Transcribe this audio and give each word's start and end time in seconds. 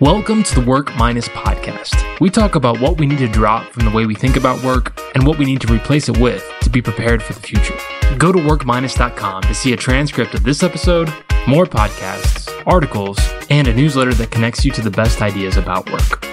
Welcome 0.00 0.42
to 0.42 0.54
the 0.54 0.60
Work 0.60 0.94
Minus 0.96 1.26
podcast. 1.28 2.20
We 2.20 2.28
talk 2.28 2.54
about 2.54 2.78
what 2.82 2.98
we 2.98 3.06
need 3.06 3.16
to 3.16 3.28
drop 3.28 3.72
from 3.72 3.86
the 3.86 3.90
way 3.90 4.04
we 4.04 4.14
think 4.14 4.36
about 4.36 4.62
work 4.62 5.00
and 5.14 5.26
what 5.26 5.38
we 5.38 5.46
need 5.46 5.62
to 5.62 5.72
replace 5.72 6.10
it 6.10 6.18
with 6.18 6.46
to 6.60 6.68
be 6.68 6.82
prepared 6.82 7.22
for 7.22 7.32
the 7.32 7.40
future. 7.40 7.74
Go 8.18 8.30
to 8.30 8.38
workminus.com 8.38 9.42
to 9.44 9.54
see 9.54 9.72
a 9.72 9.76
transcript 9.76 10.34
of 10.34 10.44
this 10.44 10.62
episode, 10.62 11.08
more 11.48 11.64
podcasts, 11.64 12.52
articles, 12.66 13.18
and 13.48 13.68
a 13.68 13.74
newsletter 13.74 14.12
that 14.14 14.30
connects 14.30 14.66
you 14.66 14.70
to 14.72 14.82
the 14.82 14.90
best 14.90 15.22
ideas 15.22 15.56
about 15.56 15.90
work. 15.90 16.26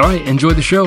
All 0.00 0.08
right, 0.08 0.26
enjoy 0.26 0.50
the 0.50 0.60
show. 0.62 0.86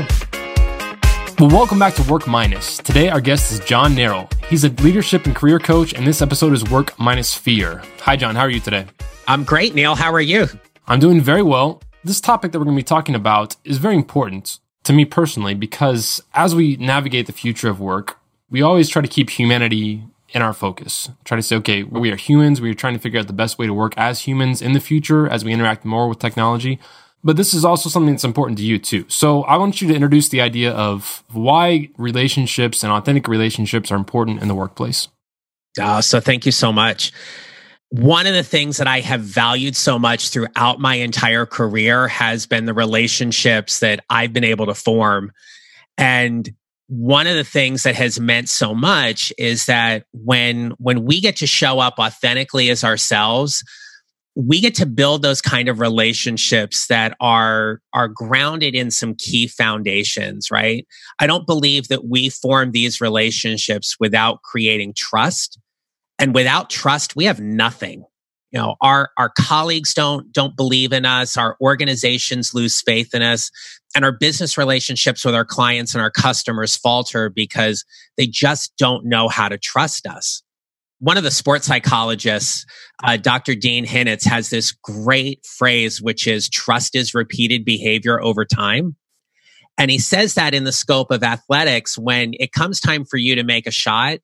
Well, 1.40 1.50
welcome 1.50 1.80
back 1.80 1.94
to 1.94 2.04
Work 2.12 2.28
Minus. 2.28 2.80
Today, 2.80 3.08
our 3.08 3.22
guest 3.22 3.50
is 3.54 3.62
John 3.62 3.96
Neral. 3.96 4.30
He's 4.44 4.66
a 4.66 4.70
leadership 4.70 5.26
and 5.26 5.34
career 5.34 5.58
coach, 5.58 5.94
and 5.94 6.06
this 6.06 6.22
episode 6.22 6.52
is 6.52 6.70
Work 6.70 7.00
Minus 7.00 7.34
Fear. 7.34 7.82
Hi, 8.02 8.18
John. 8.18 8.36
How 8.36 8.42
are 8.42 8.50
you 8.50 8.60
today? 8.60 8.88
I'm 9.26 9.46
great, 9.46 9.74
Neil. 9.74 9.96
How 9.96 10.12
are 10.12 10.20
you? 10.20 10.48
I'm 10.86 11.00
doing 11.00 11.22
very 11.22 11.44
well. 11.44 11.82
This 12.10 12.20
topic 12.20 12.52
that 12.52 12.58
we're 12.58 12.66
going 12.66 12.76
to 12.76 12.80
be 12.80 12.84
talking 12.84 13.14
about 13.14 13.56
is 13.64 13.78
very 13.78 13.94
important 13.94 14.58
to 14.84 14.94
me 14.94 15.06
personally 15.06 15.54
because 15.54 16.20
as 16.34 16.56
we 16.56 16.76
navigate 16.78 17.28
the 17.28 17.32
future 17.32 17.70
of 17.70 17.80
work, 17.80 18.18
we 18.50 18.64
always 18.64 18.90
try 18.90 19.04
to 19.04 19.08
keep 19.08 19.30
humanity 19.30 20.06
in 20.30 20.42
our 20.42 20.54
focus. 20.54 21.12
Try 21.24 21.36
to 21.36 21.44
say, 21.44 21.56
okay, 21.58 21.84
we 21.84 22.12
are 22.12 22.16
humans. 22.16 22.62
We 22.62 22.72
are 22.72 22.74
trying 22.74 22.96
to 22.96 23.00
figure 23.00 23.20
out 23.20 23.28
the 23.28 23.34
best 23.34 23.60
way 23.60 23.68
to 23.68 23.76
work 23.76 23.94
as 23.96 24.22
humans 24.22 24.60
in 24.60 24.74
the 24.74 24.80
future 24.80 25.30
as 25.30 25.46
we 25.46 25.54
interact 25.54 25.86
more 25.86 26.10
with 26.10 26.18
technology. 26.18 26.80
But 27.24 27.38
this 27.38 27.54
is 27.54 27.64
also 27.64 27.90
something 27.90 28.16
that's 28.16 28.24
important 28.24 28.58
to 28.58 28.66
you 28.66 28.80
too. 28.80 29.06
So 29.08 29.44
I 29.44 29.58
want 29.58 29.80
you 29.80 29.88
to 29.90 29.94
introduce 29.94 30.30
the 30.30 30.42
idea 30.42 30.72
of 30.72 31.24
why 31.32 31.92
relationships 31.96 32.84
and 32.84 32.92
authentic 32.92 33.28
relationships 33.28 33.92
are 33.92 33.96
important 33.96 34.42
in 34.42 34.48
the 34.48 34.56
workplace. 34.56 35.10
Uh, 35.80 36.02
so 36.02 36.20
thank 36.20 36.48
you 36.48 36.52
so 36.52 36.72
much 36.72 37.14
one 37.90 38.28
of 38.28 38.34
the 38.34 38.44
things 38.44 38.78
that 38.78 38.88
I 38.88 39.00
have 39.00 39.22
valued 39.22 39.76
so 39.76 39.98
much 39.98 40.30
throughout 40.30 40.80
my 40.80 40.96
entire 40.96 41.46
career 41.46 42.08
has 42.08 42.46
been 42.46 42.66
the 42.66 42.74
relationships 42.74 43.80
that 43.80 44.04
I've 44.10 44.32
been 44.32 44.44
able 44.44 44.68
to 44.68 44.76
form. 44.76 45.32
And 45.98 46.50
one 46.88 47.28
of 47.28 47.36
the 47.36 47.44
things 47.44 47.84
that 47.84 47.96
has 47.96 48.20
meant 48.20 48.50
so 48.50 48.76
much 48.76 49.34
is 49.38 49.66
that 49.66 50.06
when 50.12 50.72
when 50.78 51.04
we 51.04 51.20
get 51.20 51.36
to 51.38 51.48
show 51.48 51.80
up 51.80 51.96
authentically 52.00 52.70
as 52.70 52.84
ourselves, 52.84 53.64
we 54.36 54.62
get 54.62 54.76
to 54.76 54.86
build 54.86 55.22
those 55.22 55.42
kind 55.42 55.68
of 55.68 55.80
relationships 55.80 56.88
that 56.88 57.16
are 57.20 57.82
are 57.94 58.08
grounded 58.08 58.76
in 58.76 58.92
some 58.92 59.16
key 59.16 59.48
foundations, 59.48 60.50
right? 60.52 60.86
I 61.20 61.28
don't 61.28 61.48
believe 61.48 61.88
that 61.88 62.06
we 62.06 62.30
form 62.30 62.72
these 62.72 63.02
relationships 63.02 63.96
without 64.00 64.42
creating 64.44 64.94
trust 64.96 65.60
and 66.20 66.36
without 66.36 66.70
trust, 66.70 67.16
we 67.16 67.26
have 67.26 67.40
nothing. 67.40 68.04
You 68.52 68.60
know, 68.60 68.76
our, 68.82 69.12
our 69.18 69.32
colleagues 69.38 69.94
don't, 69.94 70.32
don't 70.34 70.58
believe 70.58 70.92
in 70.92 71.06
us. 71.06 71.38
Our 71.38 71.56
organizations 71.62 72.54
lose 72.54 72.82
faith 72.82 73.14
in 73.14 73.22
us 73.22 73.52
and 73.96 74.04
our 74.04 74.12
business 74.12 74.58
relationships 74.58 75.24
with 75.24 75.36
our 75.36 75.46
clients 75.46 75.94
and 75.94 76.02
our 76.02 76.12
customers 76.12 76.76
falter 76.76 77.30
because 77.30 77.86
they 78.18 78.28
just 78.28 78.74
don't 78.78 79.06
know 79.06 79.28
how 79.28 79.50
to 79.50 79.58
trust 79.58 80.08
us. 80.08 80.44
One 81.00 81.16
of 81.16 81.24
the 81.24 81.32
sports 81.32 81.68
psychologists, 81.68 82.66
uh, 83.04 83.18
Dr. 83.18 83.56
Dean 83.56 83.86
Hinitz, 83.86 84.26
has 84.26 84.50
this 84.50 84.72
great 84.72 85.46
phrase, 85.46 86.02
which 86.02 86.28
is 86.28 86.50
trust 86.50 86.96
is 86.96 87.14
repeated 87.14 87.64
behavior 87.64 88.22
over 88.22 88.46
time. 88.46 88.98
And 89.78 89.90
he 89.90 89.98
says 89.98 90.34
that 90.34 90.54
in 90.54 90.66
the 90.66 90.74
scope 90.74 91.10
of 91.10 91.24
athletics, 91.24 91.98
when 91.98 92.34
it 92.34 92.52
comes 92.52 92.82
time 92.82 93.06
for 93.06 93.16
you 93.16 93.36
to 93.36 93.46
make 93.46 93.66
a 93.66 93.72
shot, 93.72 94.20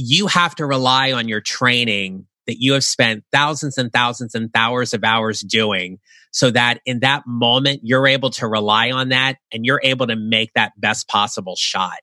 you 0.00 0.28
have 0.28 0.54
to 0.54 0.64
rely 0.64 1.10
on 1.10 1.26
your 1.26 1.40
training 1.40 2.24
that 2.46 2.60
you 2.60 2.74
have 2.74 2.84
spent 2.84 3.24
thousands 3.32 3.76
and 3.78 3.92
thousands 3.92 4.32
and 4.32 4.52
thousands 4.52 4.94
of 4.94 5.02
hours 5.02 5.40
doing 5.40 5.98
so 6.30 6.52
that 6.52 6.78
in 6.86 7.00
that 7.00 7.24
moment 7.26 7.80
you're 7.82 8.06
able 8.06 8.30
to 8.30 8.46
rely 8.46 8.92
on 8.92 9.08
that 9.08 9.38
and 9.52 9.66
you're 9.66 9.80
able 9.82 10.06
to 10.06 10.14
make 10.14 10.52
that 10.54 10.70
best 10.78 11.08
possible 11.08 11.56
shot. 11.56 11.98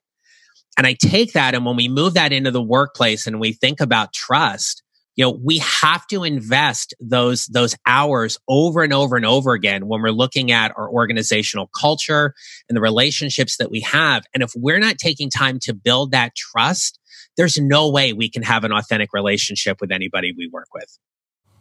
And 0.76 0.86
I 0.86 0.92
take 0.92 1.32
that 1.32 1.54
and 1.54 1.64
when 1.64 1.76
we 1.76 1.88
move 1.88 2.12
that 2.14 2.34
into 2.34 2.50
the 2.50 2.62
workplace 2.62 3.26
and 3.26 3.40
we 3.40 3.54
think 3.54 3.80
about 3.80 4.12
trust, 4.12 4.82
you 5.16 5.24
know, 5.24 5.38
we 5.42 5.58
have 5.58 6.06
to 6.08 6.24
invest 6.24 6.94
those, 7.00 7.46
those 7.46 7.74
hours 7.86 8.38
over 8.48 8.82
and 8.82 8.92
over 8.92 9.16
and 9.16 9.24
over 9.24 9.52
again 9.52 9.88
when 9.88 10.02
we're 10.02 10.10
looking 10.10 10.52
at 10.52 10.72
our 10.76 10.88
organizational 10.90 11.70
culture 11.78 12.34
and 12.68 12.76
the 12.76 12.82
relationships 12.82 13.56
that 13.56 13.70
we 13.70 13.80
have. 13.80 14.24
And 14.34 14.42
if 14.42 14.52
we're 14.54 14.78
not 14.78 14.98
taking 14.98 15.30
time 15.30 15.58
to 15.60 15.72
build 15.72 16.12
that 16.12 16.36
trust, 16.36 17.00
there's 17.38 17.58
no 17.58 17.90
way 17.90 18.12
we 18.12 18.30
can 18.30 18.42
have 18.42 18.64
an 18.64 18.72
authentic 18.72 19.12
relationship 19.14 19.80
with 19.80 19.90
anybody 19.90 20.32
we 20.36 20.48
work 20.52 20.68
with. 20.74 20.98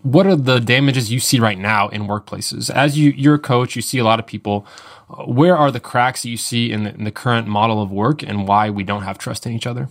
What 0.02 0.28
are 0.28 0.36
the 0.36 0.60
damages 0.60 1.12
you 1.12 1.20
see 1.20 1.40
right 1.40 1.58
now 1.58 1.88
in 1.88 2.04
workplaces? 2.04 2.70
As 2.70 2.98
you, 2.98 3.12
you're 3.12 3.36
a 3.36 3.40
coach, 3.40 3.76
you 3.76 3.82
see 3.82 3.98
a 3.98 4.04
lot 4.04 4.20
of 4.20 4.28
people. 4.28 4.68
Uh, 5.10 5.24
where 5.24 5.58
are 5.58 5.72
the 5.72 5.80
cracks 5.80 6.22
that 6.22 6.30
you 6.30 6.38
see 6.38 6.72
in 6.72 6.84
the, 6.84 6.94
in 6.94 7.06
the 7.06 7.12
current 7.12 7.48
model 7.48 7.82
of 7.82 7.90
work 7.90 8.22
and 8.22 8.48
why 8.48 8.70
we 8.70 8.84
don't 8.84 9.04
have 9.04 9.18
trust 9.18 9.46
in 9.48 9.54
each 9.54 9.66
other? 9.66 9.90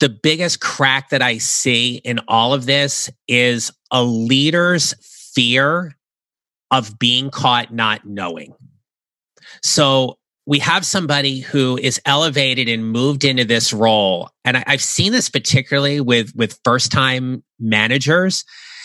The 0.00 0.08
biggest 0.08 0.60
crack 0.60 1.10
that 1.10 1.22
I 1.22 1.38
see 1.38 1.96
in 1.96 2.20
all 2.28 2.52
of 2.52 2.66
this 2.66 3.10
is 3.26 3.72
a 3.90 4.04
leader's 4.04 4.94
fear 5.34 5.96
of 6.70 6.98
being 6.98 7.30
caught 7.30 7.72
not 7.72 8.06
knowing. 8.06 8.54
So 9.62 10.18
we 10.46 10.60
have 10.60 10.86
somebody 10.86 11.40
who 11.40 11.76
is 11.76 12.00
elevated 12.06 12.68
and 12.68 12.90
moved 12.90 13.24
into 13.24 13.44
this 13.44 13.72
role. 13.72 14.30
And 14.44 14.56
I, 14.56 14.64
have 14.66 14.82
seen 14.82 15.12
this 15.12 15.28
particularly 15.28 16.00
with, 16.00 16.32
with 16.36 16.60
first 16.64 16.92
time 16.92 17.42
managers. 17.58 18.44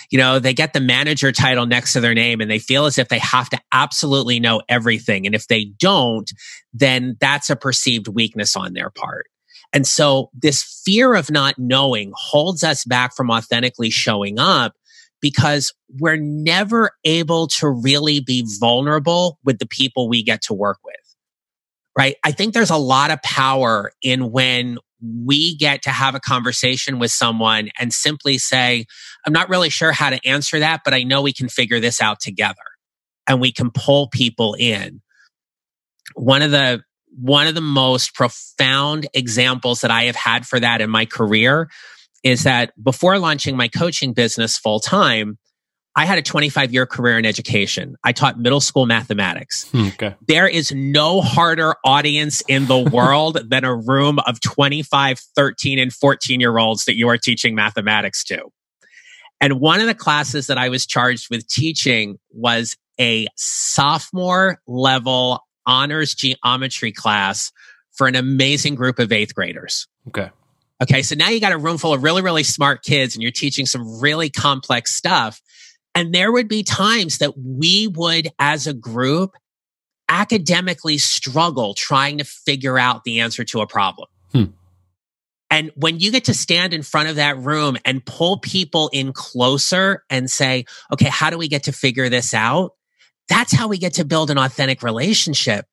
You 0.10 0.18
know, 0.18 0.40
they 0.40 0.54
get 0.54 0.74
the 0.74 0.82
manager 0.82 1.32
title 1.32 1.66
next 1.66 1.94
to 1.94 2.02
their 2.02 2.14
name 2.14 2.42
and 2.42 2.50
they 2.50 2.60
feel 2.60 2.86
as 2.86 2.98
if 2.98 3.08
they 3.08 3.20
have 3.20 3.50
to 3.50 3.60
absolutely 3.72 4.40
know 4.40 4.62
everything. 4.68 5.26
And 5.26 5.36
if 5.36 5.48
they 5.48 5.66
don't, 5.66 6.30
then 6.74 7.16
that's 7.22 7.50
a 7.50 7.56
perceived 7.56 8.08
weakness 8.08 8.56
on 8.56 8.74
their 8.74 8.90
part. 8.90 9.28
And 9.74 9.88
so 9.88 10.30
this 10.34 10.82
fear 10.86 11.14
of 11.14 11.32
not 11.32 11.58
knowing 11.58 12.12
holds 12.16 12.64
us 12.64 12.84
back 12.84 13.16
from 13.16 13.32
authentically 13.32 13.90
showing 13.90 14.40
up 14.40 14.74
because 15.22 15.74
we're 16.00 16.18
never 16.18 16.92
able 17.06 17.48
to 17.48 17.70
really 17.70 18.20
be 18.20 18.46
vulnerable 18.60 19.40
with 19.44 19.60
the 19.60 19.68
people 19.68 20.10
we 20.10 20.24
get 20.24 20.42
to 20.44 20.54
work 20.54 20.80
with 20.84 20.96
right? 21.98 22.16
I 22.24 22.32
think 22.32 22.54
there's 22.54 22.70
a 22.70 22.78
lot 22.78 23.12
of 23.12 23.22
power 23.22 23.92
in 24.02 24.32
when 24.32 24.78
we 25.02 25.56
get 25.58 25.82
to 25.84 25.90
have 25.90 26.16
a 26.16 26.20
conversation 26.20 27.00
with 27.00 27.12
someone 27.12 27.70
and 27.80 27.92
simply 27.92 28.38
say, 28.38 28.86
I'm 29.26 29.34
not 29.34 29.50
really 29.50 29.70
sure 29.70 29.92
how 29.92 30.10
to 30.12 30.20
answer 30.26 30.60
that, 30.60 30.82
but 30.86 30.94
I 30.94 31.04
know 31.04 31.22
we 31.22 31.34
can 31.34 31.50
figure 31.50 31.80
this 31.80 32.02
out 32.02 32.20
together 32.20 32.56
and 33.28 33.42
we 33.42 33.52
can 33.52 33.72
pull 33.72 34.10
people 34.10 34.56
in. 34.58 35.02
One 36.14 36.42
of 36.42 36.52
the 36.52 36.84
one 37.18 37.48
of 37.48 37.56
the 37.56 37.62
most 37.62 38.14
profound 38.14 39.08
examples 39.14 39.82
that 39.82 39.92
I 39.92 40.04
have 40.04 40.16
had 40.16 40.48
for 40.48 40.60
that 40.60 40.82
in 40.82 40.90
my 40.90 41.06
career 41.06 41.70
is 42.24 42.44
that 42.44 42.72
before 42.82 43.18
launching 43.20 43.58
my 43.58 43.68
coaching 43.68 44.14
business 44.14 44.58
full 44.58 44.80
time, 44.80 45.38
I 45.96 46.06
had 46.06 46.18
a 46.18 46.22
25 46.22 46.72
year 46.72 46.86
career 46.86 47.18
in 47.20 47.26
education. 47.26 47.96
I 48.04 48.14
taught 48.14 48.40
middle 48.40 48.62
school 48.62 48.86
mathematics. 48.86 49.70
Hmm, 49.72 49.88
okay. 49.88 50.16
There 50.26 50.48
is 50.48 50.72
no 50.72 51.22
harder 51.22 51.76
audience 51.84 52.42
in 52.48 52.68
the 52.68 52.78
world 52.94 53.40
than 53.50 53.66
a 53.66 53.76
room 53.76 54.20
of 54.20 54.40
25, 54.40 55.20
13, 55.20 55.80
and 55.80 55.92
14 55.92 56.40
year 56.40 56.58
olds 56.58 56.86
that 56.86 56.96
you 56.96 57.10
are 57.10 57.18
teaching 57.18 57.56
mathematics 57.56 58.24
to. 58.26 58.52
And 59.42 59.60
one 59.60 59.82
of 59.82 59.88
the 59.88 59.96
classes 59.96 60.48
that 60.48 60.58
I 60.58 60.70
was 60.70 60.86
charged 60.86 61.30
with 61.30 61.48
teaching 61.48 62.20
was 62.32 62.78
a 63.00 63.28
sophomore 63.36 64.62
level 64.68 65.42
honors 65.66 66.16
geometry 66.16 66.92
class 66.92 67.52
for 67.92 68.08
an 68.08 68.16
amazing 68.16 68.76
group 68.76 69.00
of 69.00 69.12
eighth 69.12 69.36
graders. 69.36 69.88
Okay. 70.08 70.30
Okay. 70.82 71.02
So 71.04 71.16
now 71.16 71.30
you 71.30 71.40
got 71.40 71.52
a 71.52 71.58
room 71.58 71.78
full 71.78 71.94
of 71.94 72.04
really, 72.04 72.22
really 72.22 72.44
smart 72.44 72.84
kids 72.84 73.16
and 73.16 73.22
you're 73.22 73.32
teaching 73.32 73.66
some 73.66 74.00
really 74.00 74.30
complex 74.30 74.96
stuff. 74.96 75.42
And 75.94 76.14
there 76.14 76.32
would 76.32 76.48
be 76.48 76.64
times 76.64 77.20
that 77.20 77.38
we 77.38 77.88
would, 77.88 78.30
as 78.40 78.66
a 78.66 78.74
group, 78.74 79.36
academically 80.10 80.98
struggle 80.98 81.74
trying 81.74 82.18
to 82.18 82.24
figure 82.24 82.80
out 82.80 83.04
the 83.04 83.20
answer 83.20 83.44
to 83.46 83.62
a 83.62 83.68
problem. 83.68 84.08
Hmm. 84.32 84.46
And 85.50 85.72
when 85.76 86.00
you 86.00 86.12
get 86.12 86.26
to 86.26 86.34
stand 86.34 86.74
in 86.74 86.82
front 86.82 87.10
of 87.10 87.18
that 87.18 87.38
room 87.38 87.78
and 87.84 88.06
pull 88.06 88.40
people 88.40 88.90
in 88.94 89.12
closer 89.12 90.06
and 90.10 90.32
say, 90.32 90.66
okay, 90.94 91.10
how 91.10 91.30
do 91.30 91.38
we 91.38 91.50
get 91.50 91.64
to 91.64 91.74
figure 91.74 92.08
this 92.08 92.34
out? 92.34 92.72
That's 93.30 93.54
how 93.54 93.68
we 93.68 93.78
get 93.78 93.94
to 93.96 94.06
build 94.06 94.30
an 94.30 94.38
authentic 94.38 94.84
relationship. 94.84 95.66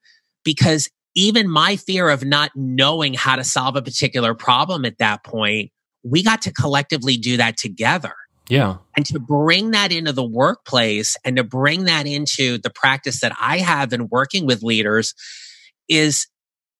Because 0.44 0.88
even 1.14 1.50
my 1.50 1.76
fear 1.76 2.08
of 2.08 2.24
not 2.24 2.50
knowing 2.54 3.14
how 3.14 3.36
to 3.36 3.44
solve 3.44 3.76
a 3.76 3.82
particular 3.82 4.34
problem 4.34 4.84
at 4.84 4.98
that 4.98 5.24
point, 5.24 5.70
we 6.04 6.22
got 6.22 6.42
to 6.42 6.52
collectively 6.52 7.16
do 7.16 7.36
that 7.38 7.56
together. 7.56 8.12
Yeah. 8.48 8.76
And 8.96 9.04
to 9.06 9.18
bring 9.18 9.72
that 9.72 9.92
into 9.92 10.12
the 10.12 10.24
workplace 10.24 11.16
and 11.24 11.36
to 11.36 11.44
bring 11.44 11.84
that 11.84 12.06
into 12.06 12.58
the 12.58 12.70
practice 12.70 13.20
that 13.20 13.36
I 13.38 13.58
have 13.58 13.92
in 13.92 14.08
working 14.08 14.46
with 14.46 14.62
leaders 14.62 15.14
is, 15.88 16.26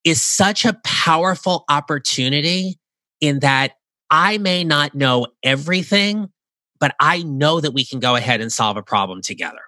is 0.05 0.23
such 0.23 0.65
a 0.65 0.79
powerful 0.85 1.65
opportunity 1.69 2.79
in 3.20 3.41
that 3.41 3.73
I 4.11 4.38
may 4.38 4.65
not 4.65 4.94
know 4.94 5.26
everything, 5.43 6.29
but 6.81 6.94
I 6.99 7.23
know 7.23 7.61
that 7.61 7.73
we 7.73 7.85
can 7.85 8.00
go 8.00 8.17
ahead 8.17 8.41
and 8.41 8.50
solve 8.50 8.76
a 8.76 8.82
problem 8.82 9.20
together. 9.20 9.61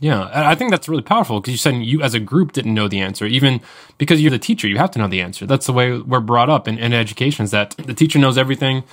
Yeah, 0.00 0.30
I 0.32 0.54
think 0.54 0.70
that's 0.70 0.88
really 0.88 1.02
powerful 1.02 1.40
because 1.40 1.52
you 1.52 1.58
said 1.58 1.74
you 1.74 2.00
as 2.00 2.14
a 2.14 2.20
group 2.20 2.52
didn't 2.52 2.72
know 2.72 2.88
the 2.88 3.00
answer. 3.00 3.26
Even 3.26 3.60
because 3.98 4.20
you're 4.22 4.30
the 4.30 4.38
teacher, 4.38 4.66
you 4.66 4.78
have 4.78 4.90
to 4.92 4.98
know 4.98 5.08
the 5.08 5.20
answer. 5.20 5.44
That's 5.44 5.66
the 5.66 5.74
way 5.74 5.98
we're 5.98 6.20
brought 6.20 6.48
up 6.48 6.66
in, 6.66 6.78
in 6.78 6.94
education 6.94 7.44
is 7.44 7.50
that 7.50 7.76
the 7.76 7.92
teacher 7.92 8.18
knows 8.18 8.38
everything. 8.38 8.84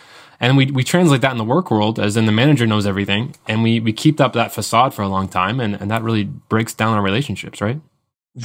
And 0.41 0.57
we, 0.57 0.69
we 0.69 0.83
translate 0.83 1.21
that 1.21 1.31
in 1.31 1.37
the 1.37 1.45
work 1.45 1.71
world 1.71 1.97
as 1.97 2.17
in 2.17 2.25
the 2.25 2.31
manager 2.33 2.67
knows 2.67 2.85
everything. 2.85 3.35
And 3.47 3.63
we, 3.63 3.79
we 3.79 3.93
keep 3.93 4.19
up 4.19 4.33
that 4.33 4.51
facade 4.51 4.93
for 4.93 5.01
a 5.01 5.07
long 5.07 5.29
time. 5.29 5.61
And, 5.61 5.75
and 5.75 5.89
that 5.89 6.03
really 6.03 6.25
breaks 6.25 6.73
down 6.73 6.95
our 6.95 7.01
relationships, 7.01 7.61
right? 7.61 7.79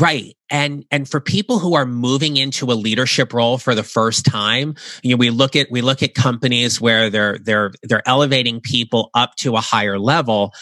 Right. 0.00 0.34
And 0.48 0.86
and 0.90 1.06
for 1.06 1.20
people 1.20 1.58
who 1.58 1.74
are 1.74 1.84
moving 1.84 2.38
into 2.38 2.72
a 2.72 2.72
leadership 2.72 3.34
role 3.34 3.58
for 3.58 3.74
the 3.74 3.82
first 3.82 4.24
time, 4.24 4.74
you 5.02 5.10
know, 5.10 5.18
we 5.18 5.28
look 5.28 5.54
at 5.54 5.70
we 5.70 5.82
look 5.82 6.02
at 6.02 6.14
companies 6.14 6.80
where 6.80 7.10
they're 7.10 7.38
they're 7.38 7.72
they're 7.82 8.02
elevating 8.08 8.62
people 8.62 9.10
up 9.12 9.36
to 9.36 9.56
a 9.56 9.60
higher 9.60 9.98
level. 9.98 10.54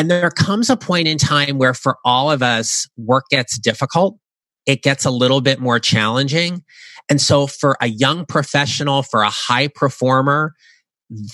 And 0.00 0.10
there 0.10 0.30
comes 0.30 0.70
a 0.70 0.78
point 0.78 1.08
in 1.08 1.18
time 1.18 1.58
where 1.58 1.74
for 1.74 1.98
all 2.06 2.30
of 2.30 2.42
us 2.42 2.88
work 2.96 3.24
gets 3.28 3.58
difficult. 3.58 4.16
It 4.64 4.82
gets 4.82 5.04
a 5.04 5.10
little 5.10 5.42
bit 5.42 5.60
more 5.60 5.78
challenging. 5.78 6.64
And 7.10 7.20
so 7.20 7.46
for 7.46 7.76
a 7.82 7.86
young 7.86 8.24
professional, 8.24 9.02
for 9.02 9.20
a 9.20 9.28
high 9.28 9.68
performer, 9.68 10.54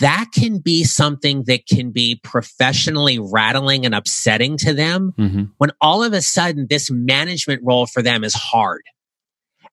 that 0.01 0.31
can 0.35 0.59
be 0.59 0.83
something 0.83 1.45
that 1.47 1.69
can 1.69 1.93
be 1.93 2.19
professionally 2.25 3.21
rattling 3.21 3.87
and 3.87 3.95
upsetting 3.95 4.57
to 4.59 4.75
them 4.75 5.13
mm-hmm. 5.17 5.45
when 5.59 5.71
all 5.81 6.03
of 6.03 6.13
a 6.13 6.21
sudden 6.21 6.67
this 6.69 6.91
management 6.91 7.63
role 7.63 7.87
for 7.87 8.03
them 8.03 8.25
is 8.25 8.35
hard 8.35 8.83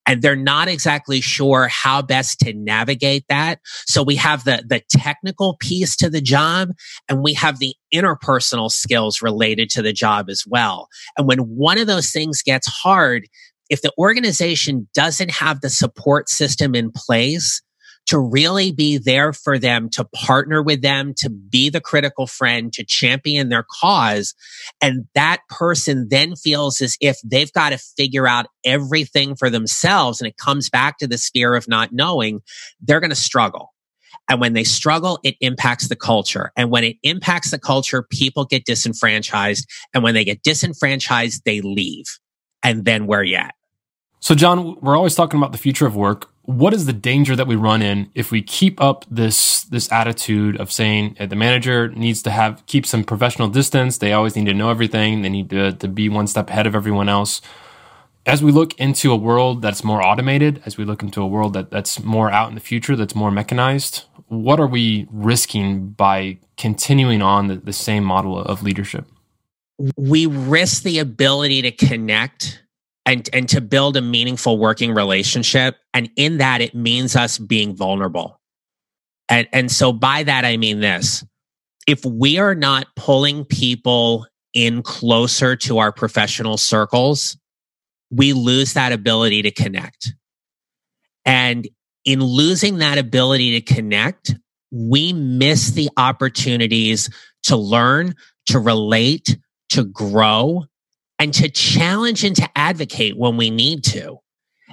and 0.05 0.21
they're 0.21 0.35
not 0.35 0.67
exactly 0.67 1.21
sure 1.21 1.67
how 1.67 2.01
best 2.01 2.39
to 2.39 2.53
navigate 2.53 3.25
that. 3.29 3.59
So 3.85 4.03
we 4.03 4.15
have 4.17 4.43
the, 4.43 4.63
the 4.67 4.81
technical 4.89 5.57
piece 5.59 5.95
to 5.97 6.09
the 6.09 6.21
job 6.21 6.69
and 7.07 7.23
we 7.23 7.33
have 7.33 7.59
the 7.59 7.75
interpersonal 7.93 8.71
skills 8.71 9.21
related 9.21 9.69
to 9.71 9.81
the 9.81 9.93
job 9.93 10.29
as 10.29 10.43
well. 10.47 10.87
And 11.17 11.27
when 11.27 11.39
one 11.39 11.77
of 11.77 11.87
those 11.87 12.11
things 12.11 12.41
gets 12.41 12.67
hard, 12.67 13.27
if 13.69 13.81
the 13.81 13.93
organization 13.97 14.87
doesn't 14.93 15.31
have 15.31 15.61
the 15.61 15.69
support 15.69 16.29
system 16.29 16.75
in 16.75 16.91
place 16.91 17.61
to 18.07 18.19
really 18.19 18.71
be 18.71 18.97
there 18.97 19.33
for 19.33 19.57
them, 19.57 19.89
to 19.89 20.03
partner 20.05 20.61
with 20.61 20.81
them, 20.81 21.13
to 21.17 21.29
be 21.29 21.69
the 21.69 21.81
critical 21.81 22.27
friend, 22.27 22.73
to 22.73 22.83
champion 22.83 23.49
their 23.49 23.65
cause. 23.81 24.35
And 24.81 25.05
that 25.15 25.39
person 25.49 26.07
then 26.09 26.35
feels 26.35 26.81
as 26.81 26.97
if 26.99 27.17
they've 27.23 27.51
got 27.53 27.69
to 27.69 27.77
figure 27.77 28.27
out 28.27 28.47
everything 28.65 29.35
for 29.35 29.49
themselves. 29.49 30.19
And 30.19 30.27
it 30.27 30.37
comes 30.37 30.69
back 30.69 30.97
to 30.97 31.07
the 31.07 31.17
fear 31.17 31.55
of 31.55 31.67
not 31.67 31.93
knowing, 31.93 32.41
they're 32.81 32.99
going 32.99 33.09
to 33.09 33.15
struggle. 33.15 33.69
And 34.29 34.39
when 34.39 34.53
they 34.53 34.63
struggle, 34.63 35.19
it 35.23 35.35
impacts 35.41 35.87
the 35.87 35.95
culture. 35.95 36.51
And 36.55 36.71
when 36.71 36.83
it 36.83 36.97
impacts 37.03 37.51
the 37.51 37.59
culture, 37.59 38.03
people 38.03 38.45
get 38.45 38.65
disenfranchised. 38.65 39.69
And 39.93 40.03
when 40.03 40.13
they 40.13 40.23
get 40.23 40.43
disenfranchised, 40.43 41.43
they 41.45 41.61
leave. 41.61 42.05
And 42.63 42.85
then 42.85 43.05
where 43.05 43.23
you 43.23 43.35
at? 43.35 43.55
So, 44.21 44.35
John, 44.35 44.77
we're 44.81 44.95
always 44.95 45.15
talking 45.15 45.37
about 45.37 45.51
the 45.51 45.57
future 45.57 45.85
of 45.85 45.97
work 45.97 46.32
what 46.43 46.73
is 46.73 46.85
the 46.85 46.93
danger 46.93 47.35
that 47.35 47.47
we 47.47 47.55
run 47.55 47.81
in 47.81 48.09
if 48.15 48.31
we 48.31 48.41
keep 48.41 48.81
up 48.81 49.05
this 49.09 49.63
this 49.63 49.91
attitude 49.91 50.59
of 50.59 50.71
saying 50.71 51.15
the 51.19 51.35
manager 51.35 51.89
needs 51.89 52.21
to 52.23 52.31
have 52.31 52.65
keep 52.65 52.85
some 52.85 53.03
professional 53.03 53.47
distance. 53.47 53.97
They 53.97 54.13
always 54.13 54.35
need 54.35 54.45
to 54.45 54.53
know 54.53 54.69
everything. 54.69 55.21
They 55.21 55.29
need 55.29 55.49
to, 55.51 55.71
to 55.71 55.87
be 55.87 56.09
one 56.09 56.27
step 56.27 56.49
ahead 56.49 56.67
of 56.67 56.75
everyone 56.75 57.09
else. 57.09 57.41
As 58.25 58.41
we 58.41 58.51
look 58.51 58.77
into 58.79 59.11
a 59.11 59.17
world 59.17 59.61
that's 59.61 59.83
more 59.83 60.01
automated 60.01 60.61
as 60.65 60.77
we 60.77 60.85
look 60.85 61.03
into 61.03 61.21
a 61.21 61.27
world 61.27 61.53
that, 61.53 61.71
that's 61.71 62.01
more 62.03 62.31
out 62.31 62.47
in 62.47 62.55
the 62.55 62.61
future 62.61 62.95
that's 62.95 63.15
more 63.15 63.31
mechanized 63.31 64.05
what 64.33 64.59
are 64.59 64.67
we 64.67 65.07
risking 65.11 65.89
by 65.89 66.37
continuing 66.57 67.21
on 67.21 67.47
the, 67.47 67.55
the 67.55 67.73
same 67.73 68.03
model 68.03 68.39
of 68.39 68.63
leadership? 68.63 69.05
We 69.97 70.25
risk 70.25 70.83
the 70.83 70.99
ability 70.99 71.61
to 71.63 71.71
connect 71.71 72.62
and 73.05 73.29
and 73.33 73.49
to 73.49 73.61
build 73.61 73.97
a 73.97 74.01
meaningful 74.01 74.57
working 74.57 74.93
relationship. 74.93 75.77
And 75.93 76.09
in 76.15 76.37
that 76.37 76.61
it 76.61 76.73
means 76.75 77.15
us 77.15 77.37
being 77.37 77.75
vulnerable. 77.75 78.39
And 79.29 79.47
and 79.51 79.71
so 79.71 79.91
by 79.93 80.23
that 80.23 80.45
i 80.45 80.57
mean 80.57 80.79
this. 80.79 81.23
If 81.85 82.05
we 82.05 82.37
are 82.37 82.55
not 82.55 82.87
pulling 82.95 83.45
people 83.45 84.25
in 84.53 84.83
closer 84.83 85.55
to 85.57 85.79
our 85.79 85.91
professional 85.91 86.57
circles 86.57 87.37
we 88.11 88.31
lose 88.31 88.73
that 88.73 88.91
ability 88.91 89.41
to 89.41 89.51
connect. 89.51 90.13
And 91.25 91.67
in 92.05 92.21
losing 92.21 92.77
that 92.77 92.97
ability 92.97 93.59
to 93.59 93.73
connect 93.73 94.35
we 94.71 95.13
miss 95.13 95.71
the 95.71 95.89
opportunities 95.97 97.09
to 97.43 97.55
learn 97.55 98.15
to 98.47 98.59
relate 98.59 99.37
to 99.69 99.85
grow 99.85 100.65
and 101.23 101.33
to 101.33 101.49
challenge 101.49 102.25
and 102.25 102.35
to 102.35 102.49
advocate 102.53 103.17
when 103.17 103.37
we 103.37 103.49
need 103.49 103.81
to. 103.81 104.17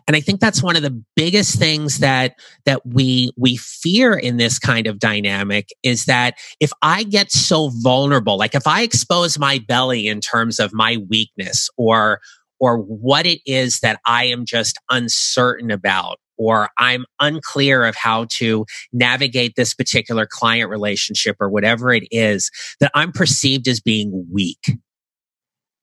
And 0.08 0.17
I 0.17 0.20
think 0.20 0.41
that's 0.41 0.61
one 0.61 0.75
of 0.75 0.82
the 0.82 1.00
biggest 1.14 1.61
things 1.61 1.99
that 1.99 2.35
that 2.64 2.85
we 2.85 3.31
we 3.37 3.56
fear 3.56 4.14
in 4.14 4.37
this 4.37 4.58
kind 4.58 4.88
of 4.88 4.99
dynamic 4.99 5.69
is 5.85 6.06
that 6.06 6.35
if 6.58 6.73
I 6.82 7.05
get 7.05 7.31
so 7.31 7.70
vulnerable, 7.82 8.37
like 8.37 8.56
if 8.56 8.67
I 8.67 8.82
expose 8.82 9.38
my 9.38 9.61
belly 9.69 10.08
in 10.08 10.20
terms 10.20 10.58
of 10.58 10.73
my 10.73 10.97
weakness 11.08 11.70
or 11.76 12.20
or 12.58 12.79
what 12.79 13.26
it 13.26 13.41
is 13.47 13.79
that 13.81 14.00
I 14.05 14.25
am 14.25 14.44
just 14.44 14.76
uncertain 14.91 15.70
about 15.70 16.19
or 16.37 16.70
I'm 16.79 17.05
unclear 17.20 17.85
of 17.85 17.94
how 17.94 18.26
to 18.38 18.67
navigate 18.93 19.55
this 19.55 19.73
particular 19.73 20.26
client 20.29 20.69
relationship 20.69 21.37
or 21.38 21.49
whatever 21.49 21.93
it 21.93 22.08
is 22.11 22.50
that 22.81 22.91
I'm 22.93 23.12
perceived 23.12 23.69
as 23.69 23.79
being 23.79 24.26
weak 24.32 24.79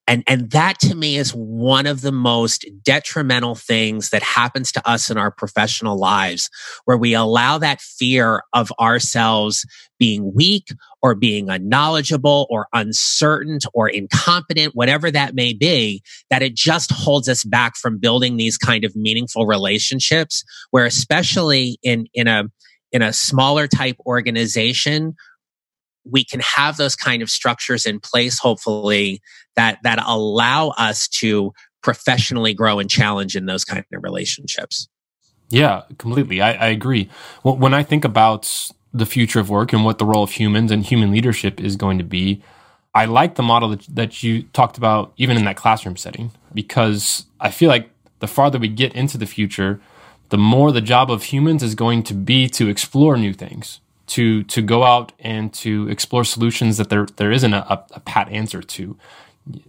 and, 0.07 0.24
and 0.25 0.51
that 0.51 0.80
to 0.80 0.95
me 0.95 1.18
is 1.18 1.31
one 1.31 1.86
of 1.86 2.00
the 2.01 2.13
most 2.13 2.65
detrimental 2.83 3.56
things 3.56 4.09
that 4.12 4.24
happens 4.24 4.71
to 4.71 4.89
us 4.89 5.12
in 5.12 5.18
our 5.18 5.31
professional 5.31 5.98
lives, 5.98 6.50
where 6.86 6.98
we 6.98 7.13
allow 7.13 7.57
that 7.57 7.81
fear 7.81 8.44
of 8.54 8.71
ourselves 8.80 9.65
being 10.00 10.33
weak 10.33 10.69
or 11.01 11.13
being 11.13 11.50
unknowledgeable 11.50 12.48
or 12.50 12.68
uncertain 12.71 13.59
or 13.74 13.89
incompetent, 13.89 14.75
whatever 14.75 15.12
that 15.12 15.36
may 15.36 15.51
be, 15.54 16.01
that 16.30 16.42
it 16.42 16.56
just 16.56 16.92
holds 16.92 17.27
us 17.27 17.44
back 17.44 17.75
from 17.75 17.98
building 17.98 18.38
these 18.38 18.57
kind 18.57 18.86
of 18.86 18.95
meaningful 18.95 19.45
relationships 19.45 20.44
where 20.71 20.86
especially 20.86 21.77
in, 21.83 22.07
in 22.13 22.27
a, 22.27 22.45
in 22.94 23.01
a 23.01 23.12
smaller 23.12 23.68
type 23.68 23.98
organization 24.06 25.15
we 26.09 26.24
can 26.24 26.39
have 26.39 26.77
those 26.77 26.95
kind 26.95 27.21
of 27.21 27.30
structures 27.30 27.86
in 27.86 28.00
place, 28.00 28.39
hopefully, 28.39 29.21
that, 29.56 29.80
that 29.83 29.99
allow 30.06 30.69
us 30.78 31.07
to 31.07 31.52
professionally 31.81 32.54
grow 32.54 32.80
and 32.80 32.90
challenge 32.90 33.35
in 33.35 33.45
those 33.45 33.64
kind 33.64 33.80
of 33.94 34.04
relationships. 34.04 34.87
Yeah, 35.49 35.83
completely. 35.97 36.42
I, 36.42 36.54
I 36.54 36.68
agree. 36.68 37.09
Well, 37.44 37.56
when 37.56 37.73
I 37.73 37.83
think 37.83 38.04
about 38.04 38.71
the 38.94 39.06
future 39.06 39.40
of 39.40 39.49
work 39.49 39.73
and 39.73 39.85
what 39.85 39.97
the 39.97 40.06
role 40.06 40.23
of 40.23 40.31
humans 40.31 40.71
and 40.71 40.83
human 40.83 41.11
leadership 41.11 41.61
is 41.61 41.76
going 41.76 41.97
to 41.97 42.04
be, 42.04 42.42
I 42.94 43.06
like 43.06 43.35
the 43.35 43.44
model 43.44 43.69
that, 43.69 43.85
that 43.90 44.23
you 44.23 44.44
talked 44.54 44.78
about, 44.78 45.14
even 45.18 45.37
in 45.37 45.45
that 45.45 45.56
classroom 45.56 45.97
setting, 45.97 46.31
because 46.54 47.26
I 47.40 47.52
feel 47.52 47.69
like 47.69 47.90
the 48.19 48.28
farther 48.28 48.57
we 48.57 48.68
get 48.68 48.94
into 48.94 49.18
the 49.18 49.28
future, 49.28 49.80
the 50.30 50.37
more 50.37 50.71
the 50.71 50.81
job 50.81 51.11
of 51.11 51.23
humans 51.23 51.64
is 51.64 51.76
going 51.76 52.04
to 52.04 52.14
be 52.14 52.49
to 52.49 52.68
explore 52.68 53.16
new 53.16 53.33
things, 53.33 53.80
to 54.07 54.44
to 54.44 54.61
go 54.61 54.83
out 54.83 55.11
and 55.19 55.54
to 55.54 55.87
explore 55.90 56.23
solutions 56.23 56.78
that 56.78 56.90
there 56.90 57.06
there 57.18 57.31
isn't 57.31 57.54
a, 57.54 57.85
a 57.92 57.99
pat 57.99 58.30
answer 58.30 58.61
to. 58.61 58.97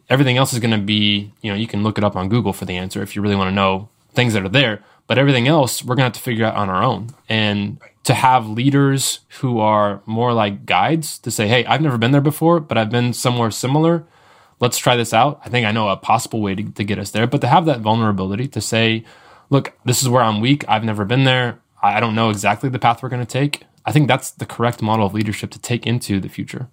Everything 0.09 0.37
else 0.37 0.53
is 0.53 0.59
going 0.59 0.73
to 0.73 0.85
be, 0.85 1.33
you 1.41 1.51
know, 1.53 1.57
you 1.57 1.69
can 1.69 1.85
look 1.85 1.99
it 1.99 2.05
up 2.05 2.17
on 2.17 2.29
Google 2.29 2.53
for 2.53 2.65
the 2.65 2.77
answer 2.77 3.01
if 3.01 3.15
you 3.15 3.23
really 3.23 3.37
want 3.37 3.49
to 3.49 3.55
know 3.55 3.89
things 4.13 4.33
that 4.33 4.45
are 4.45 4.49
there. 4.49 4.83
But 5.07 5.19
everything 5.19 5.47
else, 5.49 5.83
we're 5.83 5.95
going 5.95 6.11
to 6.11 6.11
have 6.11 6.13
to 6.15 6.21
figure 6.21 6.45
out 6.45 6.57
on 6.57 6.69
our 6.69 6.83
own. 6.83 7.11
And 7.29 7.79
to 8.05 8.15
have 8.15 8.49
leaders 8.49 9.21
who 9.41 9.59
are 9.61 10.03
more 10.05 10.33
like 10.33 10.67
guides 10.67 11.19
to 11.21 11.31
say, 11.31 11.47
hey, 11.47 11.65
I've 11.65 11.81
never 11.81 11.97
been 11.97 12.11
there 12.11 12.21
before, 12.21 12.59
but 12.61 12.77
I've 12.77 12.91
been 12.91 13.13
somewhere 13.13 13.51
similar. 13.51 14.05
Let's 14.61 14.79
try 14.79 14.97
this 14.97 15.15
out. 15.15 15.41
I 15.45 15.49
think 15.49 15.67
I 15.67 15.73
know 15.73 15.89
a 15.89 15.97
possible 15.97 16.41
way 16.41 16.55
to, 16.55 16.63
to 16.63 16.85
get 16.85 16.99
us 16.99 17.11
there. 17.11 17.27
But 17.27 17.41
to 17.43 17.47
have 17.49 17.65
that 17.67 17.81
vulnerability 17.81 18.49
to 18.49 18.61
say, 18.61 19.05
look, 19.51 19.73
this 19.85 20.03
is 20.03 20.09
where 20.09 20.23
I'm 20.23 20.41
weak. 20.41 20.65
I've 20.69 20.85
never 20.85 21.05
been 21.05 21.25
there. 21.25 21.61
I 21.83 22.01
don't 22.01 22.15
know 22.15 22.31
exactly 22.31 22.69
the 22.69 22.79
path 22.79 23.03
we're 23.03 23.09
going 23.09 23.25
to 23.25 23.27
take. 23.27 23.63
I 23.89 23.91
think 23.91 24.07
that's 24.07 24.33
the 24.33 24.45
correct 24.45 24.83
model 24.83 25.07
of 25.07 25.15
leadership 25.15 25.51
to 25.53 25.59
take 25.59 25.87
into 25.87 26.21
the 26.21 26.29
future. 26.29 26.69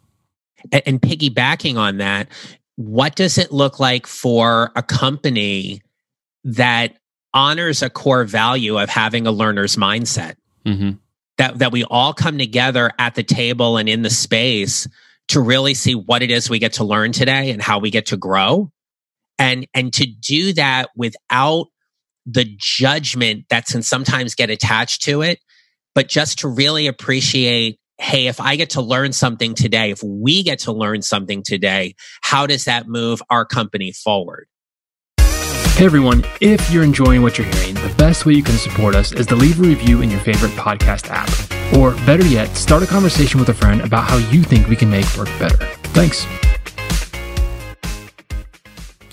And, 0.73 0.83
and 0.85 1.01
piggybacking 1.01 1.77
on 1.77 1.97
that, 1.99 2.27
what 2.75 3.15
does 3.15 3.37
it 3.37 3.53
look 3.53 3.79
like 3.79 4.05
for 4.05 4.73
a 4.75 4.83
company 4.83 5.81
that 6.43 6.97
honors 7.33 7.81
a 7.81 7.89
core 7.89 8.25
value 8.25 8.77
of 8.77 8.89
having 8.89 9.25
a 9.25 9.31
learner's 9.31 9.77
mindset? 9.77 10.35
Mm-hmm. 10.65 10.91
That, 11.37 11.59
that 11.59 11.71
we 11.71 11.85
all 11.85 12.13
come 12.13 12.37
together 12.37 12.91
at 12.99 13.15
the 13.15 13.23
table 13.23 13.77
and 13.77 13.87
in 13.87 14.01
the 14.01 14.09
space 14.09 14.85
to 15.29 15.39
really 15.39 15.73
see 15.73 15.95
what 15.95 16.21
it 16.21 16.31
is 16.31 16.49
we 16.49 16.59
get 16.59 16.73
to 16.73 16.83
learn 16.83 17.13
today 17.13 17.49
and 17.49 17.61
how 17.61 17.79
we 17.79 17.91
get 17.91 18.07
to 18.07 18.17
grow. 18.17 18.73
And, 19.39 19.67
and 19.73 19.93
to 19.93 20.05
do 20.05 20.51
that 20.53 20.89
without 20.97 21.67
the 22.25 22.45
judgment 22.57 23.45
that 23.49 23.67
can 23.67 23.83
sometimes 23.83 24.35
get 24.35 24.49
attached 24.49 25.01
to 25.03 25.21
it 25.21 25.39
but 25.95 26.09
just 26.09 26.39
to 26.39 26.47
really 26.47 26.85
appreciate 26.85 27.79
hey, 27.97 28.27
if 28.27 28.41
I 28.41 28.57
get 28.57 28.71
to 28.71 28.81
learn 28.81 29.13
something 29.13 29.53
today, 29.53 29.91
if 29.91 30.03
we 30.03 30.43
get 30.43 30.59
to 30.59 30.73
learn 30.73 31.01
something 31.01 31.41
today, 31.43 31.95
how 32.21 32.45
does 32.45 32.65
that 32.65 32.89
move 32.89 33.21
our 33.29 33.45
company 33.45 33.93
forward? 33.93 34.47
Hey 35.17 35.85
everyone, 35.85 36.25
if 36.39 36.71
you're 36.71 36.83
enjoying 36.83 37.21
what 37.21 37.37
you're 37.37 37.47
hearing, 37.47 37.75
the 37.75 37.93
best 37.97 38.25
way 38.25 38.33
you 38.33 38.43
can 38.43 38.57
support 38.57 38.95
us 38.95 39.11
is 39.11 39.25
to 39.27 39.35
leave 39.35 39.59
a 39.59 39.63
review 39.63 40.01
in 40.01 40.09
your 40.09 40.19
favorite 40.21 40.51
podcast 40.51 41.09
app. 41.09 41.29
Or 41.77 41.91
better 42.05 42.25
yet, 42.25 42.55
start 42.55 42.83
a 42.83 42.87
conversation 42.87 43.39
with 43.39 43.49
a 43.49 43.53
friend 43.53 43.81
about 43.81 44.05
how 44.05 44.17
you 44.17 44.43
think 44.43 44.67
we 44.67 44.75
can 44.75 44.89
make 44.89 45.05
work 45.17 45.27
better. 45.39 45.57
Thanks. 45.93 46.25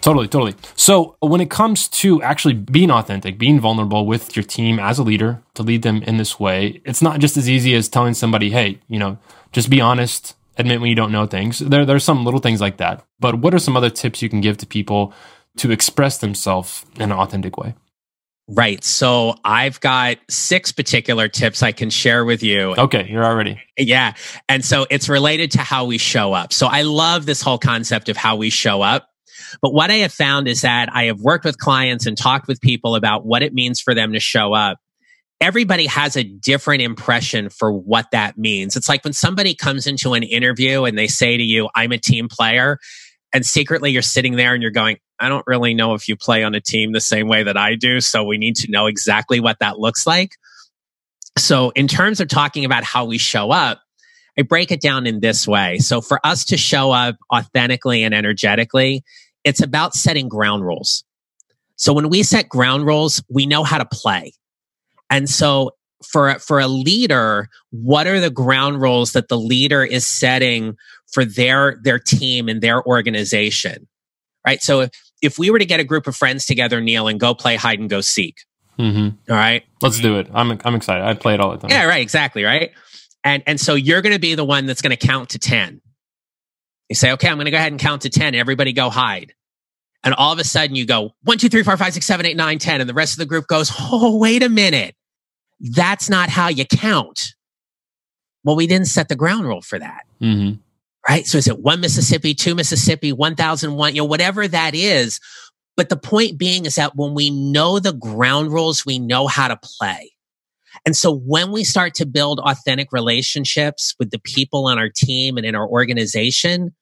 Totally, 0.02 0.26
totally. 0.26 0.54
So, 0.74 1.16
when 1.20 1.40
it 1.40 1.48
comes 1.48 1.88
to 1.88 2.20
actually 2.22 2.54
being 2.54 2.90
authentic, 2.90 3.38
being 3.38 3.60
vulnerable 3.60 4.04
with 4.04 4.36
your 4.36 4.42
team 4.42 4.80
as 4.80 4.98
a 4.98 5.02
leader 5.04 5.42
to 5.54 5.62
lead 5.62 5.82
them 5.82 6.02
in 6.02 6.16
this 6.16 6.40
way, 6.40 6.82
it's 6.84 7.00
not 7.00 7.20
just 7.20 7.36
as 7.36 7.48
easy 7.48 7.74
as 7.74 7.88
telling 7.88 8.12
somebody, 8.12 8.50
hey, 8.50 8.80
you 8.88 8.98
know, 8.98 9.16
just 9.52 9.70
be 9.70 9.80
honest, 9.80 10.34
admit 10.58 10.80
when 10.80 10.90
you 10.90 10.96
don't 10.96 11.12
know 11.12 11.26
things. 11.26 11.60
There, 11.60 11.86
there's 11.86 12.02
some 12.02 12.24
little 12.24 12.40
things 12.40 12.60
like 12.60 12.78
that. 12.78 13.04
But 13.20 13.36
what 13.36 13.54
are 13.54 13.60
some 13.60 13.76
other 13.76 13.90
tips 13.90 14.20
you 14.20 14.28
can 14.28 14.40
give 14.40 14.58
to 14.58 14.66
people 14.66 15.14
to 15.58 15.70
express 15.70 16.18
themselves 16.18 16.84
in 16.96 17.02
an 17.02 17.12
authentic 17.12 17.56
way? 17.56 17.74
Right. 18.48 18.82
So 18.82 19.36
I've 19.44 19.78
got 19.80 20.18
six 20.28 20.72
particular 20.72 21.28
tips 21.28 21.62
I 21.62 21.70
can 21.70 21.90
share 21.90 22.24
with 22.24 22.42
you. 22.42 22.74
Okay, 22.76 23.08
you're 23.08 23.24
already. 23.24 23.60
Yeah. 23.78 24.14
And 24.48 24.64
so 24.64 24.84
it's 24.90 25.08
related 25.08 25.52
to 25.52 25.58
how 25.58 25.84
we 25.84 25.96
show 25.96 26.32
up. 26.32 26.52
So 26.52 26.66
I 26.66 26.82
love 26.82 27.24
this 27.24 27.40
whole 27.40 27.58
concept 27.58 28.08
of 28.08 28.16
how 28.16 28.36
we 28.36 28.50
show 28.50 28.82
up. 28.82 29.08
But 29.60 29.72
what 29.72 29.90
I 29.90 29.96
have 29.96 30.12
found 30.12 30.48
is 30.48 30.62
that 30.62 30.88
I 30.94 31.04
have 31.04 31.20
worked 31.20 31.44
with 31.44 31.58
clients 31.58 32.06
and 32.06 32.16
talked 32.16 32.48
with 32.48 32.60
people 32.60 32.94
about 32.94 33.24
what 33.24 33.42
it 33.42 33.52
means 33.52 33.80
for 33.80 33.94
them 33.94 34.12
to 34.12 34.20
show 34.20 34.52
up. 34.52 34.78
Everybody 35.40 35.86
has 35.86 36.16
a 36.16 36.22
different 36.22 36.82
impression 36.82 37.48
for 37.48 37.72
what 37.72 38.06
that 38.12 38.38
means. 38.38 38.76
It's 38.76 38.88
like 38.88 39.02
when 39.02 39.12
somebody 39.12 39.54
comes 39.54 39.86
into 39.86 40.14
an 40.14 40.22
interview 40.22 40.84
and 40.84 40.96
they 40.96 41.08
say 41.08 41.36
to 41.36 41.42
you, 41.42 41.68
I'm 41.74 41.90
a 41.90 41.98
team 41.98 42.28
player. 42.28 42.78
And 43.32 43.44
secretly 43.44 43.90
you're 43.90 44.02
sitting 44.02 44.36
there 44.36 44.54
and 44.54 44.62
you're 44.62 44.70
going, 44.70 44.98
I 45.18 45.28
don't 45.28 45.44
really 45.46 45.74
know 45.74 45.94
if 45.94 46.08
you 46.08 46.16
play 46.16 46.44
on 46.44 46.54
a 46.54 46.60
team 46.60 46.92
the 46.92 47.00
same 47.00 47.28
way 47.28 47.42
that 47.42 47.56
I 47.56 47.74
do. 47.74 48.00
So 48.00 48.24
we 48.24 48.38
need 48.38 48.56
to 48.56 48.70
know 48.70 48.86
exactly 48.86 49.40
what 49.40 49.58
that 49.60 49.78
looks 49.78 50.06
like. 50.06 50.36
So 51.38 51.70
in 51.70 51.88
terms 51.88 52.20
of 52.20 52.28
talking 52.28 52.64
about 52.64 52.84
how 52.84 53.04
we 53.04 53.18
show 53.18 53.50
up, 53.50 53.80
I 54.38 54.42
break 54.42 54.70
it 54.70 54.80
down 54.80 55.06
in 55.06 55.20
this 55.20 55.46
way. 55.46 55.78
So 55.78 56.00
for 56.00 56.18
us 56.24 56.44
to 56.46 56.56
show 56.56 56.90
up 56.90 57.16
authentically 57.32 58.02
and 58.02 58.14
energetically, 58.14 59.02
it's 59.44 59.60
about 59.60 59.94
setting 59.94 60.28
ground 60.28 60.64
rules. 60.64 61.04
So 61.76 61.92
when 61.92 62.08
we 62.08 62.22
set 62.22 62.48
ground 62.48 62.86
rules, 62.86 63.22
we 63.28 63.46
know 63.46 63.64
how 63.64 63.78
to 63.78 63.84
play. 63.84 64.32
And 65.10 65.28
so 65.28 65.72
for, 66.06 66.38
for 66.38 66.60
a 66.60 66.68
leader, 66.68 67.48
what 67.70 68.06
are 68.06 68.20
the 68.20 68.30
ground 68.30 68.80
rules 68.80 69.12
that 69.12 69.28
the 69.28 69.38
leader 69.38 69.84
is 69.84 70.06
setting 70.06 70.76
for 71.12 71.24
their, 71.24 71.80
their 71.82 71.98
team 71.98 72.48
and 72.48 72.60
their 72.60 72.84
organization? 72.86 73.88
Right. 74.46 74.62
So 74.62 74.82
if, 74.82 74.90
if 75.22 75.38
we 75.38 75.50
were 75.50 75.58
to 75.58 75.66
get 75.66 75.80
a 75.80 75.84
group 75.84 76.06
of 76.06 76.16
friends 76.16 76.46
together, 76.46 76.80
Neil, 76.80 77.08
and 77.08 77.18
go 77.18 77.34
play 77.34 77.56
hide 77.56 77.78
and 77.78 77.88
go 77.88 78.00
seek. 78.00 78.38
Mm-hmm. 78.78 79.30
All 79.30 79.36
right. 79.36 79.64
Let's 79.80 80.00
do 80.00 80.18
it. 80.18 80.28
I'm, 80.32 80.58
I'm 80.64 80.74
excited. 80.74 81.04
I 81.04 81.14
play 81.14 81.34
it 81.34 81.40
all 81.40 81.52
the 81.52 81.58
time. 81.58 81.70
Yeah, 81.70 81.84
right. 81.84 82.00
Exactly. 82.00 82.42
Right. 82.42 82.72
And, 83.22 83.42
and 83.46 83.60
so 83.60 83.74
you're 83.74 84.02
going 84.02 84.14
to 84.14 84.20
be 84.20 84.34
the 84.34 84.44
one 84.44 84.66
that's 84.66 84.82
going 84.82 84.96
to 84.96 85.06
count 85.06 85.30
to 85.30 85.38
10. 85.38 85.80
You 86.92 86.96
say, 86.96 87.12
okay, 87.12 87.26
I'm 87.26 87.36
going 87.36 87.46
to 87.46 87.50
go 87.50 87.56
ahead 87.56 87.72
and 87.72 87.80
count 87.80 88.02
to 88.02 88.10
10. 88.10 88.34
Everybody 88.34 88.74
go 88.74 88.90
hide. 88.90 89.32
And 90.04 90.12
all 90.12 90.30
of 90.30 90.38
a 90.38 90.44
sudden 90.44 90.76
you 90.76 90.84
go 90.84 91.14
one, 91.22 91.38
two, 91.38 91.48
three, 91.48 91.62
four, 91.62 91.74
five, 91.78 91.94
six, 91.94 92.04
seven, 92.04 92.26
eight, 92.26 92.36
nine, 92.36 92.58
10. 92.58 92.82
And 92.82 92.90
the 92.90 92.92
rest 92.92 93.14
of 93.14 93.18
the 93.18 93.24
group 93.24 93.46
goes, 93.46 93.72
Oh, 93.80 94.18
wait 94.18 94.42
a 94.42 94.50
minute. 94.50 94.94
That's 95.58 96.10
not 96.10 96.28
how 96.28 96.48
you 96.48 96.66
count. 96.66 97.32
Well, 98.44 98.56
we 98.56 98.66
didn't 98.66 98.88
set 98.88 99.08
the 99.08 99.16
ground 99.16 99.46
rule 99.46 99.62
for 99.62 99.78
that. 99.78 100.02
Mm-hmm. 100.20 100.60
Right. 101.08 101.26
So 101.26 101.38
is 101.38 101.48
it 101.48 101.60
one 101.60 101.80
Mississippi, 101.80 102.34
two 102.34 102.54
Mississippi, 102.54 103.10
1001, 103.10 103.94
you 103.94 104.02
know, 104.02 104.04
whatever 104.04 104.46
that 104.46 104.74
is. 104.74 105.18
But 105.78 105.88
the 105.88 105.96
point 105.96 106.36
being 106.36 106.66
is 106.66 106.74
that 106.74 106.94
when 106.94 107.14
we 107.14 107.30
know 107.30 107.78
the 107.78 107.94
ground 107.94 108.52
rules, 108.52 108.84
we 108.84 108.98
know 108.98 109.28
how 109.28 109.48
to 109.48 109.56
play. 109.56 110.12
And 110.84 110.96
so 110.96 111.12
when 111.14 111.52
we 111.52 111.64
start 111.64 111.94
to 111.94 112.06
build 112.06 112.40
authentic 112.40 112.92
relationships 112.92 113.94
with 113.98 114.10
the 114.10 114.18
people 114.18 114.66
on 114.66 114.78
our 114.78 114.90
team 114.94 115.36
and 115.36 115.46
in 115.46 115.54
our 115.54 115.66
organization, 115.66 116.74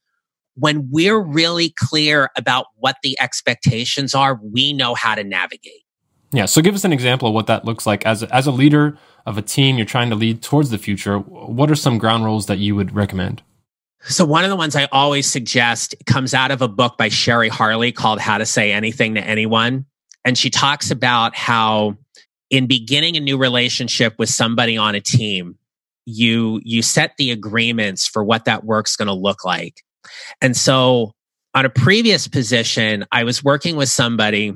when 0.60 0.88
we're 0.90 1.18
really 1.18 1.74
clear 1.76 2.30
about 2.36 2.66
what 2.76 2.96
the 3.02 3.18
expectations 3.18 4.14
are, 4.14 4.38
we 4.42 4.72
know 4.72 4.94
how 4.94 5.14
to 5.14 5.24
navigate. 5.24 5.84
Yeah. 6.32 6.44
So 6.44 6.62
give 6.62 6.74
us 6.74 6.84
an 6.84 6.92
example 6.92 7.28
of 7.28 7.34
what 7.34 7.48
that 7.48 7.64
looks 7.64 7.86
like 7.86 8.06
as 8.06 8.22
a, 8.22 8.32
as 8.32 8.46
a 8.46 8.52
leader 8.52 8.96
of 9.26 9.36
a 9.36 9.42
team 9.42 9.76
you're 9.76 9.86
trying 9.86 10.10
to 10.10 10.16
lead 10.16 10.42
towards 10.42 10.70
the 10.70 10.78
future. 10.78 11.18
What 11.18 11.70
are 11.70 11.74
some 11.74 11.98
ground 11.98 12.24
rules 12.24 12.46
that 12.46 12.58
you 12.58 12.76
would 12.76 12.94
recommend? 12.94 13.42
So 14.02 14.24
one 14.24 14.44
of 14.44 14.50
the 14.50 14.56
ones 14.56 14.76
I 14.76 14.86
always 14.92 15.26
suggest 15.26 15.94
comes 16.06 16.32
out 16.32 16.50
of 16.50 16.62
a 16.62 16.68
book 16.68 16.96
by 16.96 17.08
Shari 17.08 17.48
Harley 17.48 17.90
called 17.90 18.20
How 18.20 18.38
to 18.38 18.46
Say 18.46 18.72
Anything 18.72 19.14
to 19.14 19.20
Anyone. 19.20 19.86
And 20.24 20.38
she 20.38 20.50
talks 20.50 20.90
about 20.90 21.34
how 21.34 21.96
in 22.50 22.66
beginning 22.66 23.16
a 23.16 23.20
new 23.20 23.36
relationship 23.36 24.14
with 24.18 24.28
somebody 24.28 24.76
on 24.76 24.94
a 24.94 25.00
team, 25.00 25.56
you, 26.06 26.60
you 26.64 26.82
set 26.82 27.16
the 27.18 27.30
agreements 27.30 28.06
for 28.06 28.22
what 28.22 28.44
that 28.44 28.64
work's 28.64 28.96
going 28.96 29.08
to 29.08 29.14
look 29.14 29.44
like. 29.44 29.82
And 30.40 30.56
so 30.56 31.12
on 31.54 31.64
a 31.64 31.70
previous 31.70 32.28
position, 32.28 33.04
I 33.10 33.24
was 33.24 33.42
working 33.42 33.76
with 33.76 33.88
somebody 33.88 34.54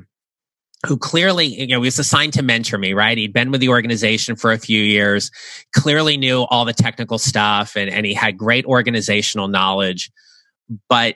who 0.85 0.97
clearly, 0.97 1.45
you 1.45 1.67
know, 1.67 1.81
he 1.81 1.87
was 1.87 1.99
assigned 1.99 2.33
to 2.33 2.43
mentor 2.43 2.77
me, 2.77 2.93
right? 2.93 3.17
He'd 3.17 3.33
been 3.33 3.51
with 3.51 3.61
the 3.61 3.69
organization 3.69 4.35
for 4.35 4.51
a 4.51 4.57
few 4.57 4.81
years, 4.81 5.31
clearly 5.73 6.15
knew 6.17 6.43
all 6.43 6.63
the 6.65 6.73
technical 6.73 7.17
stuff 7.17 7.75
and, 7.75 7.89
and 7.89 8.05
he 8.05 8.13
had 8.13 8.37
great 8.37 8.65
organizational 8.65 9.47
knowledge. 9.47 10.11
But 10.89 11.15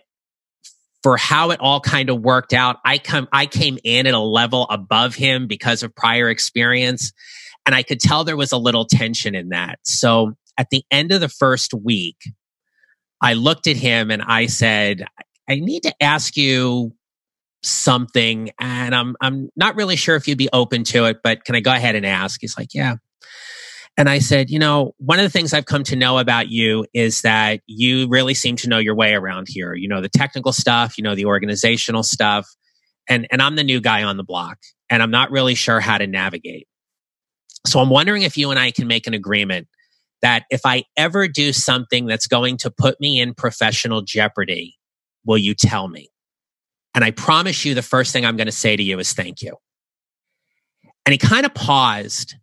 for 1.04 1.18
how 1.18 1.52
it 1.52 1.60
all 1.62 1.80
kind 1.80 2.10
of 2.10 2.22
worked 2.22 2.54
out, 2.54 2.78
I 2.84 2.98
come, 2.98 3.28
I 3.32 3.46
came 3.46 3.78
in 3.84 4.08
at 4.08 4.14
a 4.14 4.20
level 4.20 4.68
above 4.70 5.16
him 5.16 5.48
because 5.48 5.84
of 5.84 5.96
prior 5.96 6.30
experience. 6.30 7.14
And 7.66 7.76
I 7.76 7.84
could 7.84 8.00
tell 8.00 8.24
there 8.24 8.36
was 8.36 8.52
a 8.52 8.58
little 8.58 8.86
tension 8.86 9.36
in 9.36 9.50
that. 9.50 9.80
So 9.84 10.34
at 10.58 10.68
the 10.72 10.84
end 10.92 11.12
of 11.12 11.22
the 11.22 11.30
first 11.30 11.74
week, 11.74 12.18
I 13.22 13.34
looked 13.34 13.68
at 13.68 13.76
him 13.76 14.12
and 14.12 14.22
I 14.22 14.46
said, 14.46 15.06
I 15.50 15.56
need 15.56 15.84
to 15.84 15.94
ask 16.02 16.38
you 16.38 16.94
something 17.62 18.52
and 18.58 18.96
I'm 18.96 19.18
I'm 19.20 19.50
not 19.58 19.76
really 19.76 19.98
sure 19.98 20.16
if 20.16 20.28
you'd 20.28 20.38
be 20.38 20.50
open 20.54 20.84
to 20.86 21.06
it, 21.06 21.18
but 21.24 21.44
can 21.44 21.56
I 21.56 21.60
go 21.60 21.74
ahead 21.74 21.96
and 21.96 22.06
ask? 22.06 22.40
He's 22.40 22.58
like, 22.58 22.70
Yeah. 22.74 22.96
And 23.98 24.08
I 24.08 24.20
said, 24.20 24.50
you 24.50 24.60
know, 24.60 24.94
one 24.98 25.20
of 25.20 25.24
the 25.24 25.30
things 25.30 25.54
I've 25.54 25.66
come 25.66 25.84
to 25.84 25.96
know 25.98 26.20
about 26.20 26.48
you 26.48 26.86
is 26.94 27.22
that 27.24 27.60
you 27.66 28.08
really 28.08 28.34
seem 28.34 28.56
to 28.58 28.70
know 28.70 28.78
your 28.78 28.96
way 28.96 29.14
around 29.14 29.48
here. 29.50 29.74
You 29.74 29.90
know 29.90 30.00
the 30.00 30.10
technical 30.10 30.54
stuff, 30.54 30.98
you 30.98 31.04
know 31.04 31.16
the 31.16 31.26
organizational 31.26 32.04
stuff, 32.04 32.48
and 33.10 33.28
and 33.32 33.42
I'm 33.42 33.58
the 33.58 33.64
new 33.64 33.82
guy 33.82 34.04
on 34.04 34.16
the 34.16 34.24
block 34.24 34.58
and 34.90 35.04
I'm 35.04 35.12
not 35.12 35.32
really 35.32 35.56
sure 35.56 35.80
how 35.80 35.98
to 35.98 36.08
navigate. 36.08 36.68
So 37.68 37.80
I'm 37.80 37.90
wondering 37.90 38.24
if 38.24 38.38
you 38.38 38.52
and 38.52 38.60
I 38.60 38.72
can 38.72 38.88
make 38.88 39.06
an 39.06 39.14
agreement 39.14 39.68
that 40.22 40.44
if 40.50 40.62
I 40.66 40.84
ever 40.98 41.28
do 41.28 41.54
something 41.54 42.06
that's 42.06 42.28
going 42.28 42.58
to 42.58 42.72
put 42.72 43.00
me 43.00 43.20
in 43.20 43.34
professional 43.34 44.02
jeopardy, 44.02 44.78
will 45.26 45.38
you 45.38 45.54
tell 45.54 45.88
me? 45.88 46.10
And 46.94 47.04
I 47.04 47.12
promise 47.12 47.66
you, 47.66 47.74
the 47.74 47.82
first 47.82 48.12
thing 48.12 48.26
I'm 48.26 48.36
going 48.36 48.48
to 48.48 48.52
say 48.52 48.76
to 48.76 48.84
you 48.84 49.00
is 49.00 49.14
thank 49.14 49.42
you. 49.42 49.56
And 51.06 51.12
he 51.14 51.18
kind 51.18 51.46
of 51.46 51.54
paused. 51.54 52.36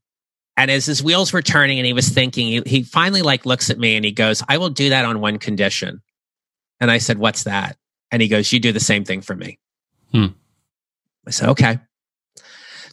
And 0.56 0.70
as 0.70 0.86
his 0.86 1.02
wheels 1.02 1.32
were 1.32 1.42
turning 1.42 1.78
and 1.78 1.86
he 1.86 1.92
was 1.92 2.08
thinking, 2.08 2.46
he, 2.46 2.62
he 2.66 2.82
finally 2.82 3.22
like 3.22 3.44
looks 3.44 3.70
at 3.70 3.78
me 3.78 3.96
and 3.96 4.04
he 4.04 4.12
goes, 4.12 4.42
I 4.48 4.58
will 4.58 4.70
do 4.70 4.88
that 4.88 5.04
on 5.04 5.20
one 5.20 5.38
condition. 5.38 6.02
And 6.80 6.90
I 6.90 6.98
said, 6.98 7.18
what's 7.18 7.44
that? 7.44 7.76
And 8.10 8.22
he 8.22 8.28
goes, 8.28 8.52
you 8.52 8.60
do 8.60 8.72
the 8.72 8.80
same 8.80 9.04
thing 9.04 9.20
for 9.20 9.34
me. 9.34 9.58
Hmm. 10.12 10.26
I 11.26 11.30
said, 11.30 11.48
okay. 11.50 11.78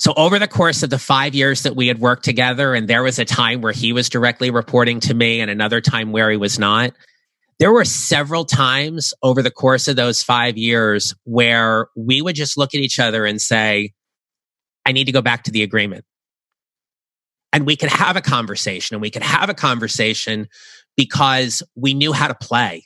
So 0.03 0.13
over 0.17 0.37
the 0.37 0.49
course 0.49 0.83
of 0.83 0.89
the 0.89 0.99
five 0.99 1.33
years 1.33 1.63
that 1.63 1.77
we 1.77 1.87
had 1.87 1.99
worked 1.99 2.25
together, 2.25 2.73
and 2.73 2.89
there 2.89 3.03
was 3.03 3.19
a 3.19 3.23
time 3.23 3.61
where 3.61 3.71
he 3.71 3.93
was 3.93 4.09
directly 4.09 4.51
reporting 4.51 4.99
to 4.99 5.13
me 5.13 5.39
and 5.39 5.49
another 5.49 5.79
time 5.79 6.11
where 6.11 6.29
he 6.29 6.35
was 6.35 6.59
not. 6.59 6.91
There 7.57 7.71
were 7.71 7.85
several 7.85 8.43
times 8.43 9.13
over 9.23 9.41
the 9.41 9.49
course 9.49 9.87
of 9.87 9.95
those 9.95 10.21
five 10.21 10.57
years 10.57 11.15
where 11.23 11.87
we 11.95 12.21
would 12.21 12.35
just 12.35 12.57
look 12.57 12.75
at 12.75 12.81
each 12.81 12.99
other 12.99 13.25
and 13.25 13.41
say, 13.41 13.93
I 14.85 14.91
need 14.91 15.05
to 15.05 15.13
go 15.13 15.21
back 15.21 15.43
to 15.43 15.51
the 15.51 15.63
agreement. 15.63 16.03
And 17.53 17.65
we 17.65 17.77
could 17.77 17.87
have 17.89 18.17
a 18.17 18.21
conversation 18.21 18.95
and 18.95 19.01
we 19.01 19.09
could 19.09 19.23
have 19.23 19.47
a 19.47 19.53
conversation 19.53 20.49
because 20.97 21.63
we 21.75 21.93
knew 21.93 22.11
how 22.11 22.27
to 22.27 22.35
play 22.35 22.83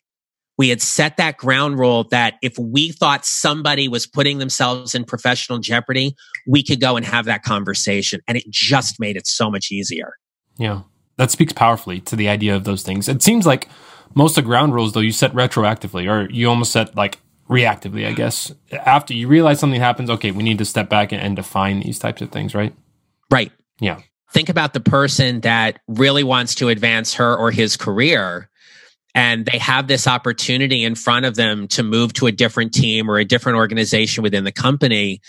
we 0.58 0.70
had 0.70 0.82
set 0.82 1.18
that 1.18 1.38
ground 1.38 1.78
rule 1.80 2.06
that 2.06 2.36
if 2.42 2.58
we 2.58 2.92
thought 2.92 3.26
somebody 3.26 3.88
was 3.88 4.08
putting 4.08 4.40
themselves 4.40 4.96
in 4.96 5.04
professional 5.06 5.60
jeopardy, 5.60 6.16
we 6.48 6.64
could 6.64 6.82
go 6.82 6.98
and 6.98 7.06
have 7.06 7.26
that 7.26 7.44
conversation. 7.44 8.22
And 8.28 8.38
it 8.38 8.46
just 8.50 9.00
made 9.00 9.16
it 9.16 9.28
so 9.28 9.52
much 9.52 9.72
easier. 9.72 10.14
Yeah. 10.58 10.82
That 11.18 11.32
speaks 11.32 11.54
powerfully 11.54 12.00
to 12.02 12.16
the 12.16 12.30
idea 12.30 12.56
of 12.56 12.64
those 12.64 12.84
things. 12.84 13.08
It 13.08 13.22
seems 13.22 13.46
like 13.46 13.68
most 14.16 14.38
of 14.38 14.44
the 14.44 14.48
ground 14.48 14.74
rules, 14.74 14.94
though, 14.94 15.00
you 15.00 15.12
set 15.12 15.34
retroactively 15.34 16.10
or 16.10 16.30
you 16.32 16.50
almost 16.50 16.72
set 16.72 16.96
like 16.96 17.20
reactively, 17.50 18.08
I 18.08 18.14
guess. 18.14 18.52
After 18.72 19.14
you 19.14 19.28
realize 19.28 19.60
something 19.60 19.80
happens, 19.80 20.10
okay, 20.10 20.32
we 20.32 20.44
need 20.44 20.58
to 20.58 20.66
step 20.66 20.90
back 20.90 21.12
and, 21.12 21.36
define 21.36 21.82
these 21.82 22.00
types 22.00 22.22
of 22.22 22.32
things, 22.32 22.56
right? 22.56 22.76
Right. 23.32 23.52
Yeah. 23.80 24.00
think 24.32 24.50
about 24.50 24.74
the 24.74 24.80
person 24.80 25.42
that 25.42 25.80
really 25.88 26.24
wants 26.24 26.56
to 26.56 26.70
advance 26.70 27.14
her 27.16 27.36
or 27.36 27.52
his 27.52 27.78
career 27.78 28.50
and 29.18 29.48
they 29.48 29.58
have 29.58 29.88
this 29.88 30.06
opportunity 30.06 30.84
in 30.84 30.94
front 30.94 31.26
of 31.26 31.34
them 31.34 31.68
to 31.70 31.82
move 31.82 32.14
to 32.14 32.28
a 32.28 32.32
different 32.32 32.72
team 32.72 33.10
or 33.10 33.18
a 33.18 33.26
different 33.26 33.58
organization 33.58 34.22
within 34.22 34.44
the 34.44 34.52
company 34.52 35.20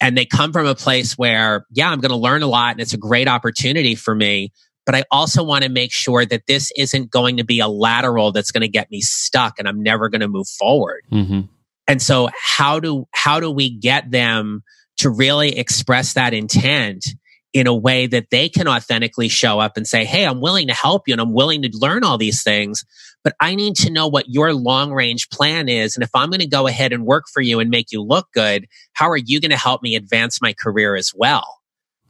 and 0.00 0.18
they 0.18 0.26
come 0.26 0.52
from 0.52 0.66
a 0.66 0.74
place 0.74 1.16
where 1.16 1.64
yeah 1.70 1.88
i'm 1.88 2.00
going 2.00 2.10
to 2.10 2.16
learn 2.16 2.42
a 2.42 2.46
lot 2.46 2.72
and 2.72 2.80
it's 2.80 2.92
a 2.92 2.98
great 2.98 3.28
opportunity 3.28 3.94
for 3.94 4.14
me 4.14 4.52
but 4.84 4.94
i 4.94 5.04
also 5.10 5.44
want 5.44 5.62
to 5.62 5.70
make 5.70 5.92
sure 5.92 6.26
that 6.26 6.42
this 6.48 6.72
isn't 6.76 7.10
going 7.10 7.36
to 7.36 7.44
be 7.44 7.60
a 7.60 7.68
lateral 7.68 8.32
that's 8.32 8.50
going 8.50 8.62
to 8.62 8.68
get 8.68 8.90
me 8.90 9.00
stuck 9.00 9.58
and 9.58 9.68
i'm 9.68 9.82
never 9.82 10.08
going 10.08 10.20
to 10.20 10.28
move 10.28 10.48
forward 10.48 11.04
mm-hmm. 11.12 11.42
and 11.86 12.02
so 12.02 12.28
how 12.42 12.80
do 12.80 13.06
how 13.14 13.38
do 13.38 13.50
we 13.50 13.70
get 13.70 14.10
them 14.10 14.64
to 14.96 15.08
really 15.08 15.56
express 15.56 16.14
that 16.14 16.34
intent 16.34 17.06
in 17.54 17.66
a 17.66 17.74
way 17.74 18.06
that 18.06 18.30
they 18.30 18.48
can 18.48 18.68
authentically 18.68 19.28
show 19.28 19.58
up 19.58 19.76
and 19.76 19.86
say, 19.86 20.04
Hey, 20.04 20.26
I'm 20.26 20.40
willing 20.40 20.68
to 20.68 20.74
help 20.74 21.08
you 21.08 21.14
and 21.14 21.20
I'm 21.20 21.32
willing 21.32 21.62
to 21.62 21.70
learn 21.72 22.04
all 22.04 22.18
these 22.18 22.42
things, 22.42 22.84
but 23.24 23.34
I 23.40 23.54
need 23.54 23.76
to 23.76 23.90
know 23.90 24.08
what 24.08 24.28
your 24.28 24.54
long 24.54 24.92
range 24.92 25.28
plan 25.30 25.68
is. 25.68 25.96
And 25.96 26.02
if 26.02 26.10
I'm 26.14 26.30
going 26.30 26.40
to 26.40 26.46
go 26.46 26.66
ahead 26.66 26.92
and 26.92 27.04
work 27.04 27.24
for 27.32 27.40
you 27.40 27.60
and 27.60 27.70
make 27.70 27.92
you 27.92 28.02
look 28.02 28.28
good, 28.32 28.66
how 28.92 29.08
are 29.08 29.16
you 29.16 29.40
going 29.40 29.50
to 29.50 29.56
help 29.56 29.82
me 29.82 29.94
advance 29.96 30.40
my 30.40 30.52
career 30.52 30.96
as 30.96 31.12
well? 31.14 31.57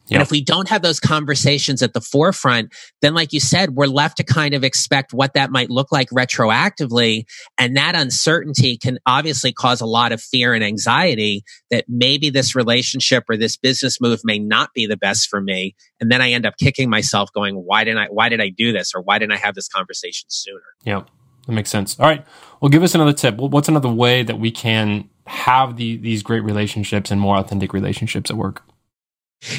Yep. 0.09 0.17
And 0.17 0.23
if 0.23 0.31
we 0.31 0.43
don't 0.43 0.69
have 0.69 0.81
those 0.81 1.01
conversations 1.01 1.83
at 1.83 1.93
the 1.93 2.01
forefront, 2.01 2.73
then 3.03 3.13
like 3.13 3.35
you 3.35 3.41
said, 3.41 3.75
we're 3.75 3.87
left 3.87 4.17
to 4.17 4.25
kind 4.25 4.55
of 4.55 4.65
expect 4.65 5.13
what 5.13 5.35
that 5.35 5.51
might 5.51 5.69
look 5.69 5.93
like 5.93 6.09
retroactively. 6.09 7.25
And 7.59 7.77
that 7.77 7.95
uncertainty 7.95 8.79
can 8.79 8.99
obviously 9.05 9.53
cause 9.53 9.83
a 9.83 9.87
lot 9.87 10.13
of 10.13 10.23
fear 10.23 10.55
and 10.55 10.65
anxiety 10.65 11.43
that 11.71 11.85
maybe 11.89 12.31
this 12.31 12.55
relationship 12.55 13.25
or 13.29 13.37
this 13.37 13.59
business 13.59 14.01
move 14.01 14.21
may 14.25 14.39
not 14.39 14.73
be 14.73 14.87
the 14.87 14.97
best 14.97 15.29
for 15.29 15.43
me. 15.43 15.75
And 16.01 16.11
then 16.11 16.23
I 16.23 16.31
end 16.31 16.47
up 16.47 16.55
kicking 16.59 16.89
myself 16.89 17.31
going, 17.35 17.57
why 17.57 17.85
didn't 17.85 17.99
I, 17.99 18.07
why 18.07 18.31
did 18.31 18.41
I 18.41 18.49
do 18.49 18.73
this? 18.73 18.93
Or 18.95 19.03
why 19.03 19.19
didn't 19.19 19.33
I 19.33 19.39
have 19.39 19.55
this 19.55 19.69
conversation 19.69 20.31
sooner? 20.31 20.63
Yeah, 20.85 21.03
that 21.47 21.53
makes 21.53 21.69
sense. 21.69 22.01
All 22.01 22.07
right. 22.07 22.25
Well, 22.63 22.71
give 22.71 22.83
us 22.83 22.95
another 22.95 23.13
tip. 23.13 23.37
What's 23.37 23.69
another 23.69 23.91
way 23.91 24.23
that 24.23 24.39
we 24.39 24.51
can 24.51 25.11
have 25.27 25.77
the, 25.77 25.99
these 25.99 26.23
great 26.23 26.41
relationships 26.41 27.11
and 27.11 27.21
more 27.21 27.37
authentic 27.37 27.75
relationships 27.75 28.31
at 28.31 28.39
work? 28.39 28.63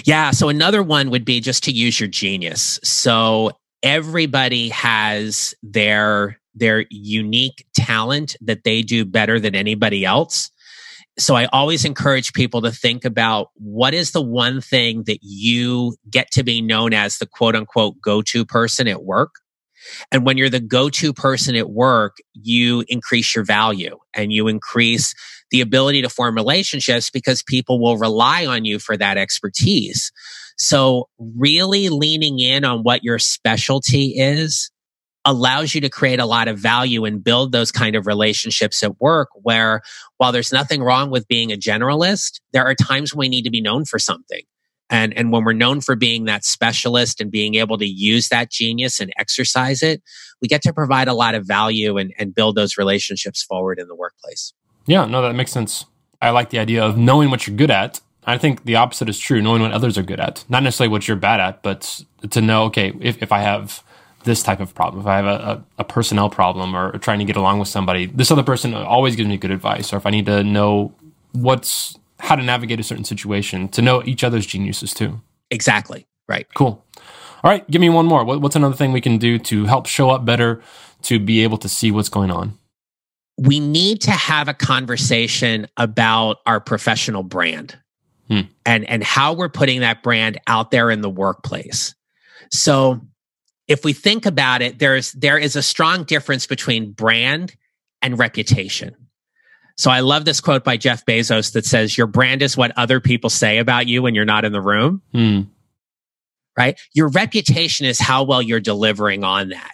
Yeah. 0.05 0.31
So 0.31 0.49
another 0.49 0.83
one 0.83 1.09
would 1.09 1.25
be 1.25 1.39
just 1.39 1.63
to 1.65 1.71
use 1.71 1.99
your 1.99 2.09
genius. 2.09 2.79
So 2.83 3.51
everybody 3.83 4.69
has 4.69 5.53
their 5.63 6.39
their 6.55 6.85
unique 6.89 7.65
talent 7.73 8.35
that 8.41 8.63
they 8.63 8.81
do 8.81 9.05
better 9.05 9.39
than 9.39 9.55
anybody 9.55 10.03
else. 10.03 10.51
So 11.17 11.35
I 11.35 11.45
always 11.45 11.85
encourage 11.85 12.33
people 12.33 12.61
to 12.61 12.71
think 12.71 13.05
about 13.05 13.49
what 13.55 13.93
is 13.93 14.11
the 14.11 14.21
one 14.21 14.61
thing 14.61 15.03
that 15.03 15.19
you 15.21 15.95
get 16.09 16.31
to 16.31 16.43
be 16.43 16.61
known 16.61 16.93
as 16.93 17.17
the 17.17 17.27
quote 17.27 17.55
unquote 17.55 17.95
go 18.01 18.21
to 18.23 18.45
person 18.45 18.87
at 18.87 19.03
work. 19.03 19.31
And 20.11 20.25
when 20.25 20.37
you're 20.37 20.49
the 20.49 20.59
go 20.59 20.89
to 20.89 21.13
person 21.13 21.55
at 21.55 21.69
work, 21.69 22.17
you 22.33 22.83
increase 22.87 23.33
your 23.35 23.45
value 23.45 23.97
and 24.13 24.31
you 24.31 24.47
increase 24.47 25.13
the 25.51 25.61
ability 25.61 26.01
to 26.01 26.09
form 26.09 26.35
relationships 26.35 27.09
because 27.09 27.43
people 27.43 27.81
will 27.81 27.97
rely 27.97 28.45
on 28.45 28.65
you 28.65 28.79
for 28.79 28.95
that 28.97 29.17
expertise. 29.17 30.11
So 30.57 31.07
really 31.17 31.89
leaning 31.89 32.39
in 32.39 32.65
on 32.65 32.83
what 32.83 33.03
your 33.03 33.19
specialty 33.19 34.15
is 34.17 34.71
allows 35.25 35.75
you 35.75 35.81
to 35.81 35.89
create 35.89 36.19
a 36.19 36.25
lot 36.25 36.47
of 36.47 36.57
value 36.57 37.05
and 37.05 37.23
build 37.23 37.51
those 37.51 37.71
kind 37.71 37.95
of 37.95 38.07
relationships 38.07 38.81
at 38.83 38.99
work 38.99 39.29
where 39.35 39.81
while 40.17 40.31
there's 40.31 40.51
nothing 40.51 40.81
wrong 40.81 41.09
with 41.09 41.27
being 41.27 41.51
a 41.51 41.57
generalist, 41.57 42.39
there 42.53 42.65
are 42.65 42.75
times 42.75 43.13
when 43.13 43.25
we 43.25 43.29
need 43.29 43.43
to 43.43 43.49
be 43.49 43.61
known 43.61 43.85
for 43.85 43.99
something. 43.99 44.41
And, 44.89 45.15
and 45.15 45.31
when 45.31 45.43
we're 45.43 45.53
known 45.53 45.81
for 45.81 45.95
being 45.95 46.25
that 46.25 46.43
specialist 46.43 47.21
and 47.21 47.29
being 47.29 47.55
able 47.55 47.77
to 47.77 47.85
use 47.85 48.29
that 48.29 48.49
genius 48.49 48.99
and 48.99 49.13
exercise 49.17 49.83
it, 49.83 50.01
we 50.41 50.47
get 50.47 50.63
to 50.63 50.73
provide 50.73 51.07
a 51.07 51.13
lot 51.13 51.35
of 51.35 51.45
value 51.45 51.97
and, 51.97 52.11
and 52.17 52.33
build 52.33 52.55
those 52.55 52.77
relationships 52.77 53.43
forward 53.43 53.77
in 53.77 53.87
the 53.87 53.95
workplace. 53.95 54.53
Yeah, 54.89 55.05
no, 55.05 55.21
that 55.21 55.35
makes 55.35 55.51
sense. 55.51 55.85
I 56.19 56.31
like 56.31 56.49
the 56.49 56.57
idea 56.57 56.83
of 56.83 56.97
knowing 56.97 57.29
what 57.29 57.45
you're 57.45 57.55
good 57.55 57.69
at. 57.69 58.01
I 58.25 58.39
think 58.39 58.65
the 58.65 58.75
opposite 58.75 59.07
is 59.07 59.19
true, 59.19 59.39
knowing 59.39 59.61
what 59.61 59.71
others 59.71 59.99
are 59.99 60.03
good 60.03 60.19
at. 60.19 60.43
Not 60.49 60.63
necessarily 60.63 60.91
what 60.91 61.07
you're 61.07 61.15
bad 61.15 61.39
at, 61.39 61.61
but 61.61 62.03
to 62.27 62.41
know, 62.41 62.63
okay, 62.63 62.91
if, 62.99 63.21
if 63.21 63.31
I 63.31 63.39
have 63.39 63.83
this 64.23 64.41
type 64.41 64.59
of 64.59 64.73
problem, 64.73 65.01
if 65.01 65.07
I 65.07 65.17
have 65.17 65.25
a, 65.25 65.29
a, 65.29 65.63
a 65.77 65.83
personnel 65.83 66.31
problem 66.31 66.75
or 66.75 66.97
trying 66.97 67.19
to 67.19 67.25
get 67.25 67.35
along 67.35 67.59
with 67.59 67.67
somebody, 67.67 68.07
this 68.07 68.31
other 68.31 68.41
person 68.41 68.73
always 68.73 69.15
gives 69.15 69.29
me 69.29 69.37
good 69.37 69.51
advice. 69.51 69.93
Or 69.93 69.97
if 69.97 70.07
I 70.07 70.09
need 70.09 70.25
to 70.25 70.43
know 70.43 70.91
what's 71.33 71.95
how 72.19 72.35
to 72.35 72.43
navigate 72.43 72.79
a 72.79 72.83
certain 72.83 73.05
situation, 73.05 73.69
to 73.69 73.83
know 73.83 74.01
each 74.05 74.23
other's 74.23 74.47
geniuses 74.47 74.91
too. 74.91 75.21
Exactly. 75.51 76.07
Right. 76.27 76.47
Cool. 76.55 76.83
All 77.43 77.51
right, 77.51 77.69
give 77.69 77.79
me 77.79 77.89
one 77.89 78.07
more. 78.07 78.23
What, 78.25 78.41
what's 78.41 78.55
another 78.55 78.75
thing 78.75 78.91
we 78.91 79.01
can 79.01 79.19
do 79.19 79.37
to 79.37 79.65
help 79.65 79.85
show 79.85 80.09
up 80.09 80.25
better, 80.25 80.61
to 81.03 81.19
be 81.19 81.43
able 81.43 81.57
to 81.59 81.69
see 81.69 81.91
what's 81.91 82.09
going 82.09 82.31
on? 82.31 82.57
We 83.39 83.61
need 83.61 84.01
to 84.01 84.11
have 84.11 84.49
a 84.49 84.53
conversation 84.53 85.65
about 85.77 86.37
our 86.45 86.59
professional 86.59 87.23
brand 87.23 87.77
hmm. 88.27 88.41
and, 88.65 88.83
and 88.89 89.01
how 89.01 89.31
we're 89.31 89.47
putting 89.47 89.79
that 89.79 90.03
brand 90.03 90.37
out 90.45 90.71
there 90.71 90.91
in 90.91 90.99
the 90.99 91.09
workplace. 91.09 91.95
So 92.51 92.99
if 93.69 93.85
we 93.85 93.93
think 93.93 94.25
about 94.25 94.61
it, 94.61 94.79
there's 94.79 95.13
there 95.13 95.37
is 95.37 95.55
a 95.55 95.61
strong 95.61 96.03
difference 96.03 96.47
between 96.47 96.91
brand 96.91 97.55
and 98.01 98.19
reputation. 98.19 98.93
So 99.77 99.89
I 99.89 100.01
love 100.01 100.25
this 100.25 100.41
quote 100.41 100.65
by 100.65 100.75
Jeff 100.75 101.05
Bezos 101.05 101.53
that 101.53 101.65
says, 101.65 101.97
Your 101.97 102.07
brand 102.07 102.41
is 102.41 102.57
what 102.57 102.77
other 102.77 102.99
people 102.99 103.29
say 103.29 103.59
about 103.59 103.87
you 103.87 104.01
when 104.01 104.15
you're 104.15 104.25
not 104.25 104.43
in 104.43 104.51
the 104.51 104.61
room. 104.61 105.01
Hmm. 105.13 105.41
Right? 106.57 106.77
Your 106.93 107.07
reputation 107.07 107.85
is 107.85 108.01
how 108.01 108.23
well 108.23 108.41
you're 108.41 108.59
delivering 108.59 109.23
on 109.23 109.49
that. 109.49 109.71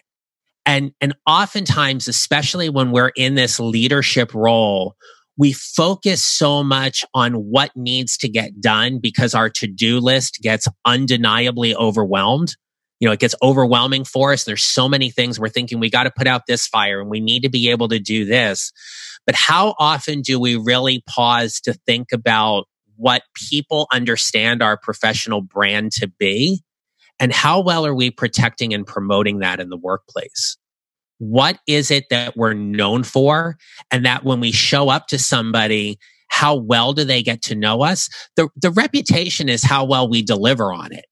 And, 0.66 0.92
and 1.00 1.14
oftentimes, 1.28 2.08
especially 2.08 2.70
when 2.70 2.92
we're 2.92 3.12
in 3.16 3.36
this 3.36 3.60
leadership 3.60 4.34
role, 4.34 4.96
we 5.38 5.54
focus 5.54 6.24
so 6.24 6.64
much 6.64 7.04
on 7.14 7.34
what 7.34 7.72
needs 7.76 8.18
to 8.18 8.30
get 8.30 8.62
done 8.62 9.00
because 9.00 9.36
our 9.36 9.50
to-do 9.50 10.00
list 10.00 10.40
gets 10.42 10.68
undeniably 10.86 11.76
overwhelmed. 11.76 12.56
You 13.00 13.08
know, 13.08 13.12
it 13.12 13.20
gets 13.20 13.36
overwhelming 13.44 14.06
for 14.06 14.32
us. 14.32 14.46
There's 14.46 14.64
so 14.64 14.88
many 14.88 15.12
things 15.12 15.40
we're 15.40 15.50
thinking 15.50 15.80
we 15.80 15.90
got 15.90 16.04
to 16.04 16.12
put 16.16 16.28
out 16.28 16.44
this 16.48 16.66
fire 16.66 17.02
and 17.02 17.10
we 17.10 17.20
need 17.20 17.44
to 17.44 17.50
be 17.50 17.70
able 17.70 17.90
to 17.90 18.00
do 18.00 18.24
this. 18.24 18.72
But 19.26 19.36
how 19.36 19.76
often 19.78 20.22
do 20.22 20.40
we 20.40 20.56
really 20.56 21.04
pause 21.06 21.60
to 21.62 21.74
think 21.74 22.14
about 22.14 22.66
what 22.96 23.24
people 23.50 23.88
understand 23.92 24.64
our 24.64 24.78
professional 24.78 25.42
brand 25.42 25.92
to 25.94 26.08
be 26.08 26.64
and 27.20 27.32
how 27.32 27.62
well 27.62 27.86
are 27.86 27.96
we 27.96 28.12
protecting 28.12 28.74
and 28.74 28.86
promoting 28.86 29.40
that 29.40 29.60
in 29.60 29.70
the 29.70 29.78
workplace? 29.78 30.58
What 31.18 31.60
is 31.68 31.92
it 31.92 32.06
that 32.10 32.36
we're 32.36 32.54
known 32.54 33.04
for? 33.04 33.58
And 33.90 34.06
that 34.06 34.24
when 34.26 34.42
we 34.42 34.52
show 34.52 34.90
up 34.90 35.08
to 35.08 35.18
somebody, 35.18 35.98
how 36.28 36.56
well 36.56 36.94
do 36.94 37.06
they 37.06 37.24
get 37.24 37.42
to 37.44 37.56
know 37.56 37.84
us? 37.84 38.10
The, 38.36 38.50
the 38.58 38.72
reputation 38.72 39.48
is 39.48 39.64
how 39.64 39.86
well 39.86 40.10
we 40.10 40.22
deliver 40.22 40.74
on 40.74 40.92
it. 40.92 41.06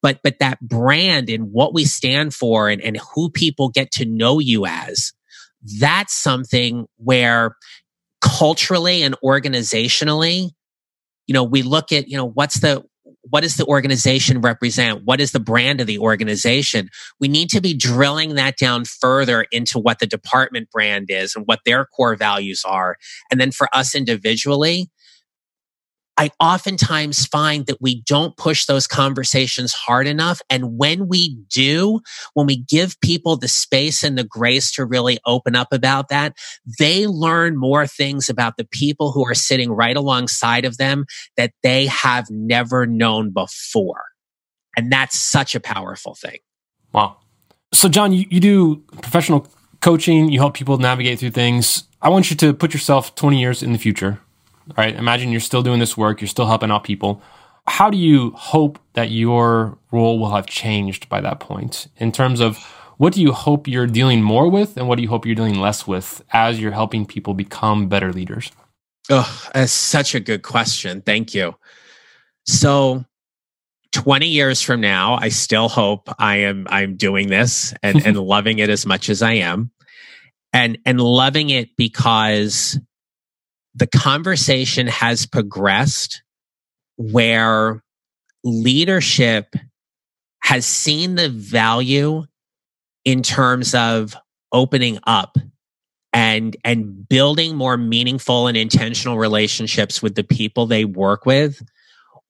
But, 0.00 0.20
but 0.22 0.38
that 0.38 0.60
brand 0.60 1.28
and 1.28 1.50
what 1.50 1.74
we 1.74 1.84
stand 1.84 2.32
for 2.32 2.68
and, 2.68 2.80
and 2.80 2.98
who 3.14 3.30
people 3.30 3.68
get 3.68 3.90
to 3.92 4.04
know 4.04 4.38
you 4.38 4.64
as, 4.64 5.12
that's 5.80 6.14
something 6.14 6.86
where 6.98 7.56
culturally 8.20 9.02
and 9.02 9.16
organizationally, 9.24 10.50
you 11.26 11.34
know, 11.34 11.42
we 11.42 11.62
look 11.62 11.90
at, 11.90 12.06
you 12.06 12.16
know, 12.16 12.28
what's 12.28 12.60
the, 12.60 12.84
what 13.30 13.42
does 13.42 13.56
the 13.56 13.66
organization 13.66 14.40
represent? 14.40 15.04
What 15.04 15.20
is 15.20 15.32
the 15.32 15.40
brand 15.40 15.80
of 15.80 15.86
the 15.86 15.98
organization? 15.98 16.90
We 17.20 17.28
need 17.28 17.50
to 17.50 17.60
be 17.60 17.74
drilling 17.74 18.34
that 18.34 18.56
down 18.56 18.84
further 18.84 19.46
into 19.50 19.78
what 19.78 19.98
the 19.98 20.06
department 20.06 20.70
brand 20.70 21.06
is 21.10 21.34
and 21.34 21.46
what 21.46 21.60
their 21.64 21.86
core 21.86 22.16
values 22.16 22.62
are. 22.64 22.96
And 23.30 23.40
then 23.40 23.50
for 23.50 23.68
us 23.74 23.94
individually, 23.94 24.90
I 26.18 26.32
oftentimes 26.40 27.26
find 27.26 27.66
that 27.66 27.80
we 27.80 28.02
don't 28.02 28.36
push 28.36 28.66
those 28.66 28.88
conversations 28.88 29.72
hard 29.72 30.08
enough. 30.08 30.42
And 30.50 30.76
when 30.76 31.06
we 31.06 31.36
do, 31.48 32.00
when 32.34 32.48
we 32.48 32.56
give 32.56 33.00
people 33.00 33.36
the 33.36 33.46
space 33.46 34.02
and 34.02 34.18
the 34.18 34.24
grace 34.24 34.72
to 34.72 34.84
really 34.84 35.20
open 35.26 35.54
up 35.54 35.68
about 35.72 36.08
that, 36.08 36.36
they 36.80 37.06
learn 37.06 37.56
more 37.56 37.86
things 37.86 38.28
about 38.28 38.56
the 38.56 38.64
people 38.64 39.12
who 39.12 39.24
are 39.24 39.34
sitting 39.34 39.70
right 39.70 39.96
alongside 39.96 40.64
of 40.64 40.76
them 40.76 41.06
that 41.36 41.52
they 41.62 41.86
have 41.86 42.26
never 42.30 42.84
known 42.84 43.30
before. 43.30 44.02
And 44.76 44.90
that's 44.90 45.16
such 45.16 45.54
a 45.54 45.60
powerful 45.60 46.16
thing. 46.16 46.38
Wow. 46.92 47.18
So, 47.72 47.88
John, 47.88 48.12
you, 48.12 48.26
you 48.28 48.40
do 48.40 48.76
professional 49.02 49.46
coaching, 49.80 50.30
you 50.30 50.40
help 50.40 50.54
people 50.54 50.78
navigate 50.78 51.20
through 51.20 51.30
things. 51.30 51.84
I 52.02 52.08
want 52.08 52.28
you 52.28 52.36
to 52.38 52.52
put 52.52 52.74
yourself 52.74 53.14
20 53.14 53.38
years 53.38 53.62
in 53.62 53.72
the 53.72 53.78
future 53.78 54.20
right? 54.76 54.94
Imagine 54.94 55.30
you're 55.30 55.40
still 55.40 55.62
doing 55.62 55.80
this 55.80 55.96
work, 55.96 56.20
you're 56.20 56.28
still 56.28 56.46
helping 56.46 56.70
out 56.70 56.84
people. 56.84 57.22
How 57.66 57.90
do 57.90 57.98
you 57.98 58.30
hope 58.32 58.78
that 58.94 59.10
your 59.10 59.78
role 59.92 60.18
will 60.18 60.30
have 60.30 60.46
changed 60.46 61.08
by 61.08 61.20
that 61.20 61.40
point 61.40 61.88
in 61.96 62.12
terms 62.12 62.40
of 62.40 62.58
what 62.96 63.12
do 63.12 63.22
you 63.22 63.32
hope 63.32 63.68
you're 63.68 63.86
dealing 63.86 64.22
more 64.22 64.50
with 64.50 64.76
and 64.76 64.88
what 64.88 64.96
do 64.96 65.02
you 65.02 65.08
hope 65.08 65.24
you're 65.24 65.34
dealing 65.34 65.60
less 65.60 65.86
with 65.86 66.22
as 66.32 66.60
you're 66.60 66.72
helping 66.72 67.06
people 67.06 67.34
become 67.34 67.88
better 67.88 68.12
leaders? 68.12 68.50
Oh, 69.10 69.48
that's 69.54 69.72
such 69.72 70.14
a 70.14 70.20
good 70.20 70.42
question. 70.42 71.00
Thank 71.02 71.34
you. 71.34 71.54
So, 72.46 73.04
20 73.92 74.26
years 74.26 74.60
from 74.60 74.80
now, 74.80 75.14
I 75.14 75.30
still 75.30 75.68
hope 75.68 76.08
I 76.18 76.36
am 76.36 76.66
I'm 76.70 76.96
doing 76.96 77.28
this 77.28 77.72
and, 77.82 78.02
and 78.06 78.16
loving 78.18 78.58
it 78.58 78.68
as 78.68 78.84
much 78.84 79.08
as 79.08 79.22
I 79.22 79.32
am. 79.32 79.70
And 80.52 80.78
and 80.86 81.00
loving 81.00 81.50
it 81.50 81.76
because 81.76 82.78
the 83.78 83.86
conversation 83.86 84.88
has 84.88 85.24
progressed 85.24 86.22
where 86.96 87.82
leadership 88.42 89.54
has 90.42 90.66
seen 90.66 91.14
the 91.14 91.28
value 91.28 92.24
in 93.04 93.22
terms 93.22 93.74
of 93.74 94.16
opening 94.52 94.98
up 95.06 95.36
and 96.12 96.56
and 96.64 97.08
building 97.08 97.54
more 97.54 97.76
meaningful 97.76 98.48
and 98.48 98.56
intentional 98.56 99.18
relationships 99.18 100.02
with 100.02 100.14
the 100.14 100.24
people 100.24 100.66
they 100.66 100.84
work 100.84 101.26
with 101.26 101.62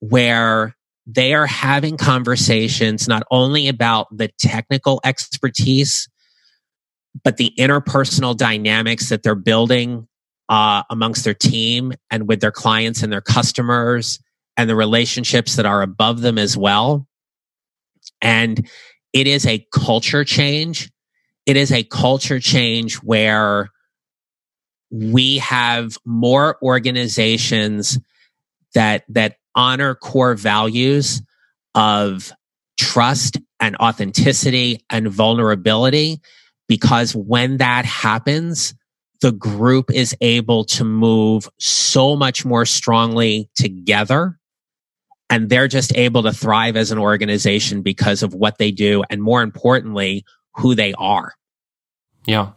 where 0.00 0.76
they 1.06 1.32
are 1.32 1.46
having 1.46 1.96
conversations 1.96 3.08
not 3.08 3.22
only 3.30 3.68
about 3.68 4.06
the 4.14 4.28
technical 4.38 5.00
expertise 5.04 6.08
but 7.24 7.36
the 7.36 7.54
interpersonal 7.58 8.36
dynamics 8.36 9.08
that 9.08 9.22
they're 9.22 9.34
building 9.34 10.06
uh, 10.48 10.82
amongst 10.90 11.24
their 11.24 11.34
team 11.34 11.92
and 12.10 12.28
with 12.28 12.40
their 12.40 12.52
clients 12.52 13.02
and 13.02 13.12
their 13.12 13.20
customers 13.20 14.20
and 14.56 14.68
the 14.68 14.76
relationships 14.76 15.56
that 15.56 15.66
are 15.66 15.82
above 15.82 16.20
them 16.20 16.38
as 16.38 16.56
well. 16.56 17.06
And 18.20 18.68
it 19.12 19.26
is 19.26 19.46
a 19.46 19.66
culture 19.72 20.24
change. 20.24 20.90
It 21.46 21.56
is 21.56 21.72
a 21.72 21.84
culture 21.84 22.40
change 22.40 22.96
where 22.96 23.70
we 24.90 25.38
have 25.38 25.96
more 26.04 26.58
organizations 26.62 27.98
that 28.74 29.04
that 29.08 29.36
honor 29.54 29.94
core 29.94 30.34
values 30.34 31.22
of 31.74 32.32
trust 32.78 33.38
and 33.60 33.76
authenticity 33.76 34.84
and 34.88 35.08
vulnerability 35.08 36.20
because 36.68 37.14
when 37.14 37.58
that 37.58 37.84
happens 37.84 38.74
the 39.20 39.32
group 39.32 39.90
is 39.92 40.14
able 40.20 40.64
to 40.64 40.84
move 40.84 41.48
so 41.58 42.14
much 42.16 42.44
more 42.44 42.64
strongly 42.64 43.50
together 43.54 44.38
and 45.30 45.50
they're 45.50 45.68
just 45.68 45.94
able 45.96 46.22
to 46.22 46.32
thrive 46.32 46.76
as 46.76 46.90
an 46.90 46.98
organization 46.98 47.82
because 47.82 48.22
of 48.22 48.32
what 48.32 48.58
they 48.58 48.70
do 48.70 49.02
and 49.10 49.22
more 49.22 49.42
importantly 49.42 50.24
who 50.54 50.74
they 50.74 50.92
are 50.94 51.34
yeah. 52.28 52.50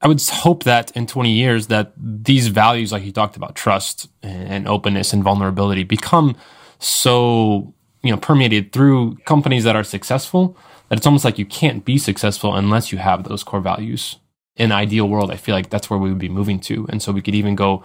I 0.00 0.06
would 0.06 0.22
hope 0.22 0.62
that 0.64 0.92
in 0.92 1.06
20 1.06 1.32
years 1.32 1.66
that 1.66 1.92
these 1.96 2.46
values, 2.46 2.92
like 2.92 3.04
you 3.04 3.10
talked 3.10 3.36
about, 3.36 3.56
trust 3.56 4.08
and 4.22 4.68
openness 4.68 5.12
and 5.12 5.24
vulnerability, 5.24 5.82
become 5.82 6.36
so 6.78 7.74
you 8.02 8.12
know 8.12 8.16
permeated 8.16 8.72
through 8.72 9.16
companies 9.24 9.64
that 9.64 9.74
are 9.74 9.82
successful 9.82 10.56
that 10.88 10.98
it's 10.98 11.06
almost 11.06 11.24
like 11.24 11.38
you 11.38 11.46
can't 11.46 11.84
be 11.84 11.98
successful 11.98 12.54
unless 12.54 12.92
you 12.92 12.98
have 12.98 13.24
those 13.24 13.42
core 13.42 13.60
values. 13.60 14.16
In 14.56 14.72
an 14.72 14.78
ideal 14.78 15.08
world, 15.08 15.30
I 15.30 15.36
feel 15.36 15.54
like 15.54 15.70
that's 15.70 15.90
where 15.90 15.98
we 15.98 16.08
would 16.08 16.18
be 16.18 16.28
moving 16.28 16.60
to, 16.60 16.86
and 16.88 17.02
so 17.02 17.12
we 17.12 17.22
could 17.22 17.34
even 17.34 17.54
go 17.54 17.84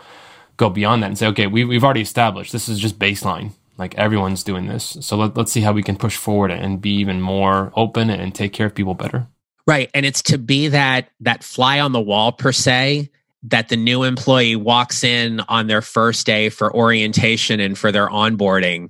go 0.58 0.70
beyond 0.70 1.02
that 1.04 1.08
and 1.08 1.18
say, 1.18 1.28
okay, 1.28 1.48
we, 1.48 1.66
we've 1.66 1.84
already 1.84 2.02
established 2.02 2.52
this 2.52 2.70
is 2.70 2.80
just 2.80 3.00
baseline. 3.00 3.52
Like 3.78 3.96
everyone's 3.96 4.44
doing 4.44 4.68
this, 4.68 4.98
so 5.02 5.18
let, 5.18 5.36
let's 5.36 5.52
see 5.52 5.62
how 5.62 5.74
we 5.74 5.84
can 5.84 5.98
push 5.98 6.16
forward 6.16 6.52
and 6.52 6.80
be 6.80 6.92
even 6.98 7.20
more 7.20 7.72
open 7.76 8.10
and 8.10 8.34
take 8.34 8.54
care 8.54 8.68
of 8.68 8.76
people 8.76 8.94
better. 8.94 9.28
Right. 9.68 9.90
And 9.94 10.06
it's 10.06 10.22
to 10.24 10.38
be 10.38 10.70
that 10.70 11.10
that 11.22 11.44
fly 11.44 11.80
on 11.80 11.92
the 11.92 12.02
wall 12.02 12.32
per 12.32 12.52
se 12.52 13.10
that 13.44 13.70
the 13.70 13.78
new 13.78 14.04
employee 14.04 14.56
walks 14.56 15.04
in 15.04 15.40
on 15.42 15.68
their 15.68 15.82
first 15.82 16.26
day 16.26 16.50
for 16.50 16.74
orientation 16.76 17.60
and 17.60 17.78
for 17.78 17.92
their 17.92 18.08
onboarding. 18.08 18.90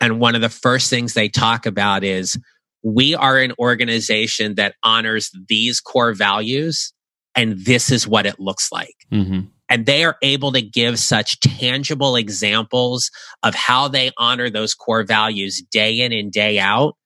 And 0.00 0.18
one 0.18 0.34
of 0.34 0.40
the 0.40 0.48
first 0.48 0.90
things 0.90 1.14
they 1.14 1.28
talk 1.28 1.66
about 1.66 2.02
is 2.02 2.38
we 2.82 3.14
are 3.14 3.38
an 3.38 3.52
organization 3.58 4.56
that 4.56 4.74
honors 4.82 5.30
these 5.48 5.80
core 5.80 6.12
values, 6.12 6.92
and 7.36 7.58
this 7.64 7.90
is 7.90 8.06
what 8.06 8.26
it 8.26 8.38
looks 8.38 8.70
like. 8.70 8.94
Mm-hmm. 9.12 9.40
And 9.68 9.86
they 9.86 10.04
are 10.04 10.16
able 10.22 10.52
to 10.52 10.62
give 10.62 10.98
such 10.98 11.40
tangible 11.40 12.16
examples 12.16 13.10
of 13.42 13.54
how 13.54 13.88
they 13.88 14.12
honor 14.18 14.50
those 14.50 14.74
core 14.74 15.04
values 15.04 15.62
day 15.70 16.00
in 16.00 16.12
and 16.12 16.30
day 16.30 16.58
out 16.58 16.96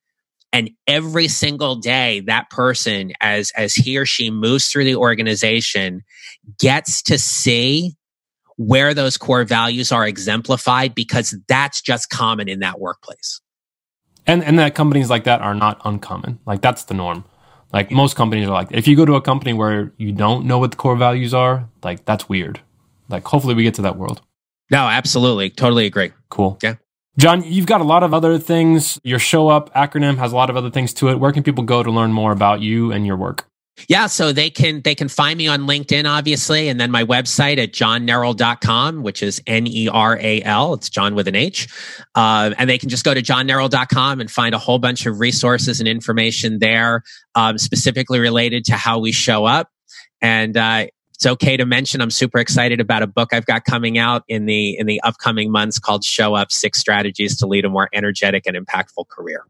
and 0.53 0.71
every 0.87 1.29
single 1.29 1.77
day 1.77 2.21
that 2.21 2.51
person 2.51 3.13
as 3.21 3.51
as 3.57 3.75
he 3.75 3.97
or 3.99 4.07
she 4.07 4.31
moves 4.31 4.67
through 4.69 4.85
the 4.85 4.97
organization 4.97 6.03
gets 6.59 7.03
to 7.03 7.19
see 7.19 7.95
where 8.57 8.95
those 8.95 9.17
core 9.17 9.45
values 9.45 9.93
are 9.93 10.07
exemplified 10.07 10.95
because 10.95 11.37
that's 11.49 11.81
just 11.81 12.11
common 12.11 12.49
in 12.49 12.61
that 12.61 12.81
workplace 12.81 13.41
and 14.27 14.43
and 14.43 14.59
that 14.59 14.75
companies 14.75 15.11
like 15.11 15.25
that 15.25 15.41
are 15.41 15.55
not 15.55 15.81
uncommon 15.85 16.39
like 16.47 16.61
that's 16.61 16.85
the 16.85 16.95
norm 16.95 17.25
like 17.73 17.91
most 17.91 18.17
companies 18.17 18.49
are 18.49 18.53
like 18.53 18.69
if 18.71 18.89
you 18.89 18.97
go 18.97 19.05
to 19.05 19.15
a 19.15 19.21
company 19.21 19.53
where 19.53 19.93
you 19.97 20.13
don't 20.13 20.47
know 20.47 20.59
what 20.59 20.71
the 20.71 20.77
core 20.77 20.97
values 20.97 21.35
are 21.35 21.69
like 21.83 22.05
that's 22.05 22.29
weird 22.29 22.61
like 23.09 23.25
hopefully 23.25 23.55
we 23.55 23.63
get 23.63 23.75
to 23.75 23.83
that 23.83 23.97
world 23.97 24.21
no 24.71 24.89
absolutely 24.89 25.51
totally 25.51 25.87
agree 25.87 26.13
cool 26.29 26.59
yeah 26.63 26.75
John, 27.19 27.43
you've 27.43 27.67
got 27.67 27.81
a 27.81 27.85
lot 27.85 28.05
of 28.05 28.15
other 28.15 28.39
things. 28.39 29.01
Your 29.03 29.19
Show 29.19 29.49
Up 29.49 29.75
acronym 29.75 30.19
has 30.19 30.31
a 30.31 30.37
lot 30.37 30.51
of 30.51 30.57
other 30.57 30.71
things 30.71 30.95
to 30.95 31.09
it. 31.09 31.19
Where 31.19 31.33
can 31.33 31.43
people 31.43 31.65
go 31.65 31.83
to 31.83 31.91
learn 31.91 32.13
more 32.13 32.31
about 32.31 32.61
you 32.61 32.93
and 32.93 33.05
your 33.05 33.17
work? 33.17 33.48
Yeah, 33.87 34.07
so 34.07 34.33
they 34.33 34.51
can 34.51 34.83
they 34.83 34.95
can 34.95 35.09
find 35.09 35.39
me 35.39 35.47
on 35.47 35.61
LinkedIn, 35.63 36.09
obviously, 36.09 36.69
and 36.69 36.81
then 36.81 36.91
my 36.91 37.05
website 37.05 37.59
at 37.59 37.73
johnneral.com, 37.73 39.03
which 39.03 39.23
is 39.23 39.41
N-E-R-A-L. 39.47 40.75
It's 40.75 40.91
John 40.91 41.15
with 41.15 41.29
an 41.29 41.37
H. 41.37 41.69
Uh, 42.15 42.55
and 42.59 42.69
they 42.69 42.79
can 42.79 42.89
just 42.89 43.05
go 43.05 43.15
to 43.15 43.23
johnneral.com 43.23 44.21
and 44.21 44.31
find 44.31 44.55
a 44.55 44.59
whole 44.59 44.79
bunch 44.79 45.07
of 45.07 45.21
resources 45.21 45.79
and 45.79 45.89
information 45.89 46.59
there, 46.59 47.03
um, 47.35 47.59
specifically 47.59 48.19
related 48.19 48.65
to 48.65 48.75
how 48.75 48.99
we 48.99 49.13
show 49.13 49.45
up. 49.45 49.71
And 50.21 50.57
uh, 50.57 50.87
it's 51.15 51.27
okay 51.27 51.57
to 51.57 51.67
mention 51.67 52.01
I'm 52.01 52.11
super 52.11 52.39
excited 52.39 52.81
about 52.81 53.03
a 53.03 53.07
book 53.07 53.33
I've 53.33 53.47
got 53.47 53.65
coming 53.65 53.99
out 53.99 54.23
in 54.29 54.47
the 54.47 54.77
in 54.79 54.87
the 54.87 55.01
upcoming 55.03 55.51
months 55.51 55.79
called 55.79 56.05
Show 56.05 56.35
Up: 56.35 56.53
Six 56.53 56.79
Strategies 56.79 57.37
to 57.39 57.47
Lead 57.47 57.65
a 57.65 57.69
More 57.69 57.89
Energetic 57.93 58.47
and 58.47 58.57
Impactful 58.57 59.09
Career. 59.09 59.45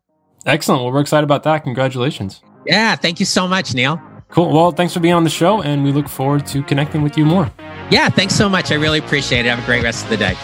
Excellent. 0.47 0.83
Well, 0.83 0.93
we're 0.93 1.01
excited 1.01 1.25
about 1.25 1.43
that. 1.43 1.65
Congratulations. 1.65 2.43
Yeah, 2.65 2.97
thank 2.97 3.21
you 3.21 3.27
so 3.27 3.47
much, 3.47 3.75
Neil. 3.75 4.01
Cool. 4.29 4.53
Well, 4.53 4.73
thanks 4.73 4.93
for 4.93 5.01
being 5.01 5.15
on 5.15 5.25
the 5.25 5.31
show, 5.31 5.63
and 5.63 5.85
we 5.85 5.93
look 5.93 6.09
forward 6.09 6.47
to 6.49 6.63
connecting 6.63 7.03
with 7.03 7.17
you 7.17 7.25
more. 7.25 7.51
Yeah, 7.91 8.09
thanks 8.11 8.35
so 8.35 8.49
much. 8.49 8.71
I 8.71 8.75
really 8.75 8.99
appreciate 8.99 9.47
it. 9.47 9.49
Have 9.49 9.63
a 9.63 9.67
great 9.67 9.83
rest 9.83 10.05
of 10.05 10.11
the 10.11 10.17
day. 10.19 10.35